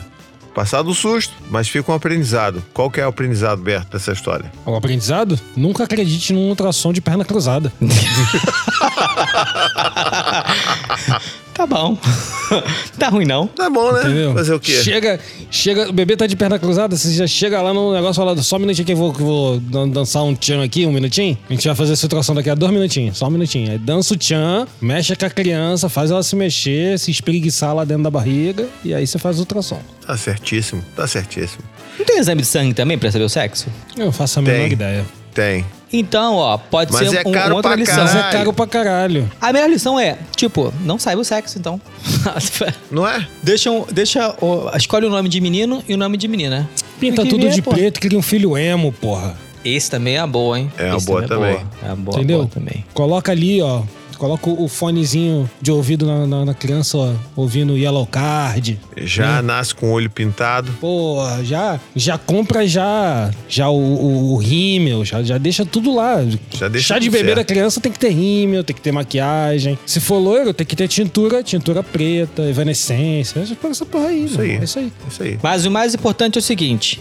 [0.58, 2.60] Passado o susto, mas fica um aprendizado.
[2.74, 4.50] Qual que é o aprendizado, Berto, dessa história?
[4.66, 5.38] O aprendizado?
[5.56, 7.72] Nunca acredite num ultrassom de perna cruzada.
[11.58, 11.98] Tá bom.
[12.96, 13.48] tá ruim não.
[13.48, 14.00] Tá bom, né?
[14.02, 14.32] Entendeu?
[14.32, 14.80] Fazer o quê?
[14.80, 15.18] Chega,
[15.50, 18.54] chega, o bebê tá de perna cruzada, você já chega lá no negócio falando, só
[18.56, 21.36] um minutinho que eu vou, que eu vou dan- dançar um tchan aqui, um minutinho.
[21.50, 23.72] A gente vai fazer essa situação daqui a dois minutinhos, só um minutinho.
[23.72, 27.84] Aí dança o tchan, mexe com a criança, faz ela se mexer, se espreguiçar lá
[27.84, 29.80] dentro da barriga, e aí você faz o ultrassom.
[30.06, 31.64] Tá certíssimo, tá certíssimo.
[31.98, 33.66] Não tem exame de sangue também pra saber o sexo?
[33.96, 34.72] Eu não faço a menor Tem.
[34.72, 35.04] ideia.
[35.34, 35.64] Tem.
[35.92, 38.04] Então, ó, pode Mas ser é um, caro outra pra lição.
[38.04, 39.30] Mas é caro pra caralho.
[39.40, 41.80] A melhor lição é, tipo, não saiba o sexo, então.
[42.90, 43.26] Não é?
[43.42, 46.68] deixa, um- deixa o- escolhe o nome de menino e o nome de menina.
[47.00, 47.70] Pinta O que tudo vier, de pô.
[47.70, 49.36] preto, cria um filho emo, porra.
[49.64, 50.70] Esse também é a boa, hein?
[50.78, 51.52] É uma Esse boa é também.
[51.54, 51.66] boa.
[51.82, 52.38] É uma boa, Entendeu?
[52.38, 52.84] boa também.
[52.94, 53.82] Coloca ali, ó.
[54.18, 58.78] Coloca o fonezinho de ouvido na, na- na criança, ó, ouvindo Yellow Card.
[58.96, 60.72] Já nasce com o olho pintado.
[60.80, 66.16] Pô, já, já compra já, já o, o, o rímel, já, já deixa tudo lá.
[66.52, 67.36] Já deixa Chá de bebê certo.
[67.36, 69.78] da criança tem que ter rímel, tem que ter maquiagem.
[69.86, 73.40] Se for loiro, tem que ter tintura, tintura preta, evanescência.
[73.70, 74.50] Essa porra aí, Isso aí.
[74.56, 74.92] É isso aí.
[75.08, 75.38] Isso aí.
[75.40, 77.00] Mas o mais importante é o seguinte.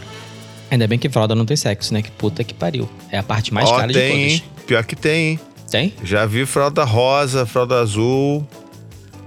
[0.69, 2.01] Ainda bem que fralda não tem sexo, né?
[2.01, 2.87] Que puta que pariu.
[3.11, 4.43] É a parte mais Ó, cara tem, de hein?
[4.49, 4.65] todas.
[4.65, 5.39] Pior que tem, hein?
[5.69, 5.93] Tem?
[6.03, 8.47] Já vi fralda rosa, fralda azul.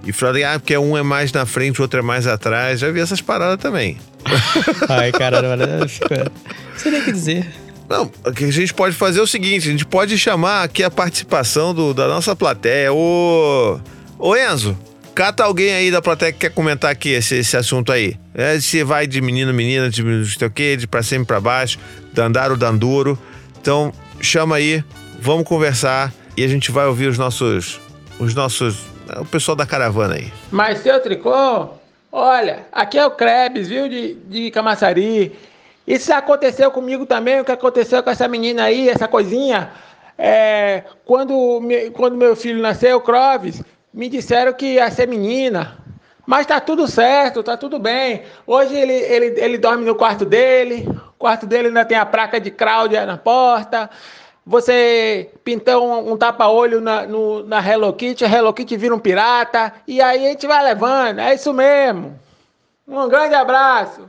[0.05, 2.81] E fralda, ah, porque um é mais na frente, o outro é mais atrás.
[2.81, 3.99] Já vi essas paradas também.
[4.89, 5.49] Ai, caralho.
[5.57, 5.89] Não
[6.79, 7.47] sei nem o que dizer.
[7.89, 10.83] Não, o que a gente pode fazer é o seguinte: a gente pode chamar aqui
[10.83, 12.93] a participação do- da nossa plateia.
[12.93, 13.79] Ô,
[14.19, 14.79] ô Enzo,
[15.15, 18.17] cata alguém aí da plateia que quer comentar aqui esse, esse assunto aí.
[18.33, 21.27] É, se vai de menino, menina, de não sei o quê, de pra cima e
[21.27, 21.79] pra baixo,
[22.15, 23.19] dandaro, danduro.
[23.61, 24.83] Então, chama aí,
[25.21, 27.81] vamos conversar e a gente vai ouvir os nossos.
[28.19, 28.87] Os nossos.
[29.21, 30.33] O pessoal da caravana aí.
[30.51, 31.69] Mas seu tricô,
[32.13, 35.37] olha, aqui é o Krebs, viu, de, de Camaçari.
[35.87, 39.71] Isso aconteceu comigo também, o que aconteceu com essa menina aí, essa coisinha.
[40.17, 41.61] É, quando,
[41.95, 43.63] quando meu filho nasceu, Clóvis,
[43.93, 45.79] me disseram que ia ser menina.
[46.27, 48.23] Mas tá tudo certo, tá tudo bem.
[48.47, 52.39] Hoje ele, ele, ele dorme no quarto dele, o quarto dele ainda tem a placa
[52.39, 53.91] de Cláudia na porta.
[54.51, 58.99] Você pintou um, um tapa-olho na, no- na Hello Kitty, a Hello Kitty vira um
[58.99, 62.19] pirata, e aí a gente vai levando, é isso mesmo.
[62.89, 64.01] Um grande abraço.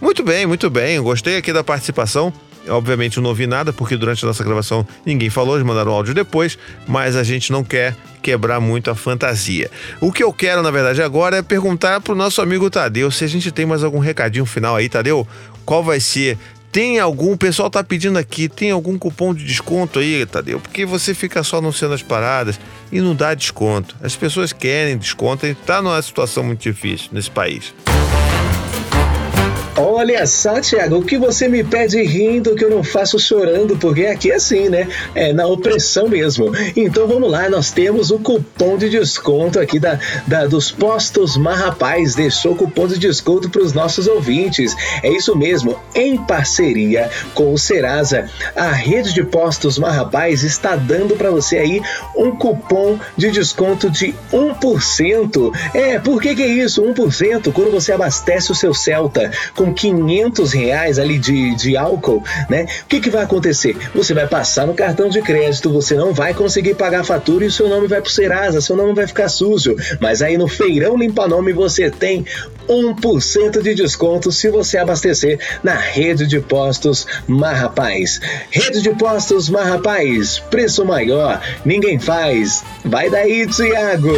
[0.00, 1.00] Muito bem, muito bem.
[1.02, 2.32] Gostei aqui da participação.
[2.68, 6.56] Obviamente não ouvi nada, porque durante a nossa gravação ninguém falou, eles mandaram áudio depois,
[6.86, 9.68] mas a gente não quer quebrar muito a fantasia.
[10.00, 13.28] O que eu quero, na verdade, agora é perguntar pro nosso amigo Tadeu se a
[13.28, 15.26] gente tem mais algum recadinho final aí, Tadeu.
[15.64, 16.38] Qual vai ser?
[16.76, 20.60] Tem algum, o pessoal tá pedindo aqui, tem algum cupom de desconto aí, Tadeu?
[20.60, 22.60] Porque você fica só anunciando as paradas
[22.92, 23.96] e não dá desconto.
[24.02, 27.72] As pessoas querem desconto e tá numa situação muito difícil nesse país.
[29.78, 34.06] Olha só, Thiago, o que você me pede rindo que eu não faço chorando, porque
[34.06, 34.88] aqui é assim, né?
[35.14, 36.50] É na opressão mesmo.
[36.74, 42.14] Então vamos lá, nós temos o cupom de desconto aqui da, da- dos postos Marrapaz.
[42.14, 44.74] Deixou o cupom de desconto para os nossos ouvintes.
[45.02, 51.16] É isso mesmo, em parceria com o Serasa, a rede de postos Marrapaz está dando
[51.16, 51.82] para você aí
[52.16, 55.52] um cupom de desconto de 1%.
[55.74, 56.82] É, por que, que é isso?
[56.82, 62.66] 1% quando você abastece o seu Celta com 500 reais ali de, de álcool, né?
[62.84, 63.76] O que, que vai acontecer?
[63.94, 67.48] Você vai passar no cartão de crédito, você não vai conseguir pagar a fatura e
[67.48, 69.76] o seu nome vai pro Serasa, seu nome vai ficar sujo.
[70.00, 72.24] Mas aí no Feirão Limpa Nome você tem
[72.68, 78.20] 1% de desconto se você abastecer na rede de postos Marrapaz.
[78.50, 82.64] Rede de postos Marrapaz, preço maior, ninguém faz.
[82.84, 84.14] Vai daí, Tiago!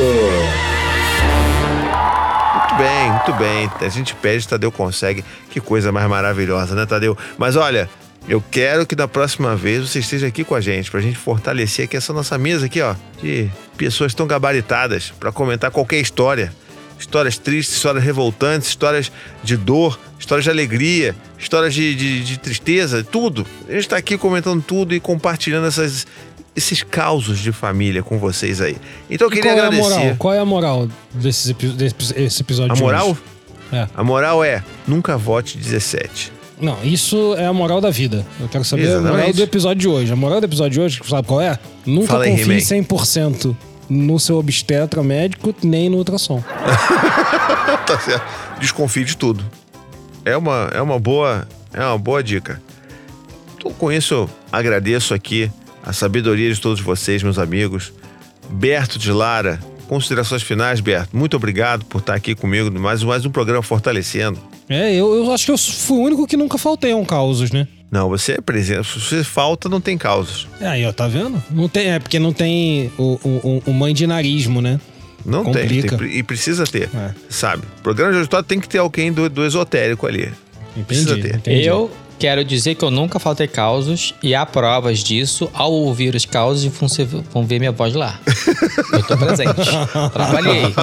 [2.79, 3.71] Bem, muito bem.
[3.81, 5.25] A gente pede, Tadeu consegue.
[5.51, 7.19] Que coisa mais maravilhosa, né, Tadeu?
[7.37, 7.91] Mas olha,
[8.29, 11.87] eu quero que da próxima vez você esteja aqui com a gente, pra gente fortalecer
[11.87, 16.53] aqui essa nossa mesa aqui, ó, de pessoas tão gabaritadas pra comentar qualquer história.
[16.99, 19.13] Histórias tristes, histórias revoltantes, histórias
[19.43, 23.47] de dor, histórias de alegria, histórias de, de, de tristeza, tudo.
[23.69, 26.07] A gente tá aqui comentando tudo e compartilhando essas,
[26.57, 28.77] esses causos de família com vocês aí.
[29.09, 29.83] Então eu queria qual agradecer.
[29.83, 30.17] é a moral?
[30.19, 33.11] Qual é a moral desse, epi- desse esse episódio A de moral?
[33.11, 33.21] hoje?
[33.73, 33.87] É.
[33.95, 36.33] A moral é nunca vote 17.
[36.61, 38.27] Não, isso é a moral da vida.
[38.41, 39.37] Eu quero saber a moral Exatamente.
[39.37, 40.13] do episódio de hoje.
[40.13, 41.57] A moral do episódio de hoje, sabe qual é?
[41.87, 42.85] Nunca Fala aí, confie He-Man.
[42.85, 43.57] 100%
[43.89, 46.43] no seu obstetra médico nem no ultrassom.
[47.87, 48.25] tá certo.
[48.61, 49.45] Desconfie de tudo.
[50.25, 52.61] É uma, é uma boa, é uma boa dica.
[53.57, 55.51] Então, com isso, eu agradeço aqui
[55.89, 57.95] a sabedoria de todos vocês, meus amigos.
[58.51, 59.59] Berto de Lara,
[59.89, 61.17] considerações finais, Berto.
[61.17, 64.39] Muito obrigado por estar aqui comigo mais, mais um programa fortalecendo.
[64.69, 67.51] É, eu, eu acho que eu fui o único que nunca faltei a um causos,
[67.51, 67.67] né?
[67.91, 68.87] Não, você é presente.
[68.87, 70.47] Se você falta, não tem causas.
[70.61, 71.43] É, aí, ó, tá vendo?
[71.51, 74.79] Não tem, é porque não tem o, o, o mandinarismo, né?
[75.25, 75.97] Não tem, Complica.
[75.97, 76.91] tem, E precisa ter.
[76.95, 77.15] É.
[77.31, 77.63] Sabe?
[77.83, 80.31] Programa de auditório tem que ter alguém do, do esotérico ali.
[80.87, 81.41] Precisa ter.
[81.47, 85.51] Eu quero dizer que eu nunca faltei causos e há provas disso.
[85.55, 86.71] Ao ouvir os causos,
[87.33, 88.19] vão ver minha voz lá.
[88.93, 89.55] Eu tô presente.
[90.13, 90.75] Trabalhei.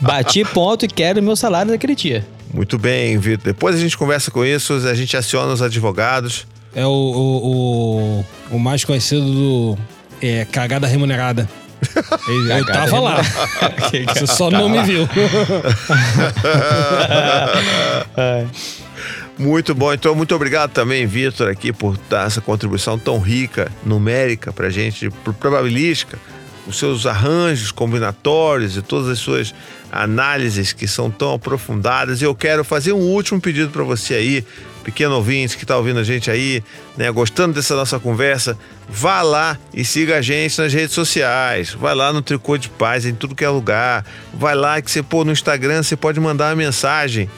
[0.00, 2.26] Bati ponto e quero meu salário daquele dia.
[2.52, 3.46] Muito bem, Vitor.
[3.46, 6.46] Depois a gente conversa com isso, a gente aciona os advogados.
[6.74, 9.78] É o, o, o, o mais conhecido do
[10.20, 11.48] é, cagada remunerada.
[12.28, 13.22] Ele, eu Cagada tava lá.
[14.14, 15.08] Você só não me viu.
[19.38, 19.92] Muito bom.
[19.92, 25.10] Então, muito obrigado também, Vitor, aqui por dar essa contribuição tão rica, numérica pra gente,
[25.10, 26.18] por probabilística,
[26.66, 29.52] os seus arranjos combinatórios e todas as suas
[29.90, 32.22] análises que são tão aprofundadas.
[32.22, 34.44] E eu quero fazer um último pedido para você aí,
[34.84, 36.62] pequeno ouvinte que tá ouvindo a gente aí,
[36.96, 38.56] né, gostando dessa nossa conversa,
[38.88, 41.72] vá lá e siga a gente nas redes sociais.
[41.72, 44.06] Vai lá no Tricô de Paz, em tudo que é lugar.
[44.32, 47.28] Vai lá que você pô no Instagram, você pode mandar uma mensagem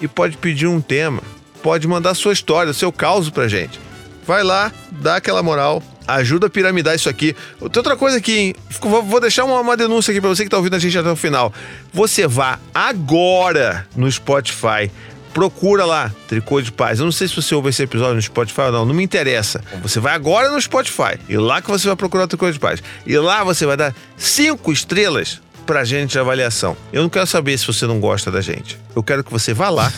[0.00, 1.22] e pode pedir um tema.
[1.62, 3.78] Pode mandar sua história, seu caos pra gente.
[4.26, 7.34] Vai lá, dá aquela moral, ajuda a piramidar isso aqui.
[7.58, 10.74] Tem outra coisa aqui, Vou deixar uma, uma denúncia aqui pra você que tá ouvindo
[10.74, 11.52] a gente até o final.
[11.92, 14.90] Você vá agora no Spotify.
[15.32, 16.98] Procura lá, Tricô de Paz.
[16.98, 19.62] Eu não sei se você ouve esse episódio no Spotify ou não, não me interessa.
[19.82, 22.82] Você vai agora no Spotify e lá que você vai procurar Tricô de Paz.
[23.06, 26.76] E lá você vai dar cinco estrelas pra gente de avaliação.
[26.92, 28.78] Eu não quero saber se você não gosta da gente.
[28.94, 29.90] Eu quero que você vá lá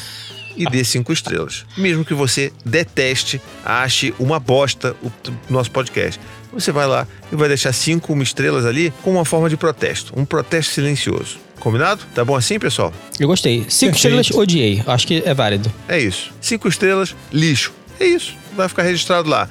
[0.56, 1.64] e dê cinco estrelas.
[1.76, 5.10] Mesmo que você deteste, ache uma bosta o
[5.48, 6.20] nosso podcast.
[6.52, 10.12] Você vai lá e vai deixar cinco estrelas ali com uma forma de protesto.
[10.16, 11.38] Um protesto silencioso.
[11.58, 12.02] Combinado?
[12.14, 12.92] Tá bom assim, pessoal?
[13.18, 13.64] Eu gostei.
[13.68, 13.96] Cinco Perfeito.
[13.96, 14.82] estrelas, odiei.
[14.86, 15.72] Acho que é válido.
[15.88, 16.32] É isso.
[16.40, 17.72] Cinco estrelas, lixo.
[17.98, 18.34] É isso.
[18.56, 19.48] Vai ficar registrado lá.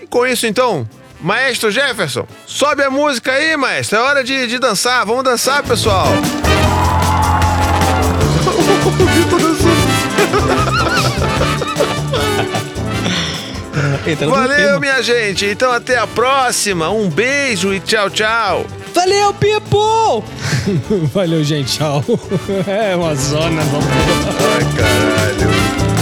[0.00, 0.88] E com isso, então,
[1.20, 3.98] Maestro Jefferson, sobe a música aí, maestro.
[3.98, 5.06] É hora de, de dançar.
[5.06, 6.06] Vamos dançar, pessoal.
[14.28, 15.46] Valeu, minha gente.
[15.46, 16.90] Então, até a próxima.
[16.90, 18.66] Um beijo e tchau, tchau.
[18.94, 20.22] Valeu, people!
[21.14, 21.78] Valeu, gente.
[21.78, 22.04] Tchau.
[22.66, 23.62] É uma zona.
[23.62, 26.01] Ai, caralho.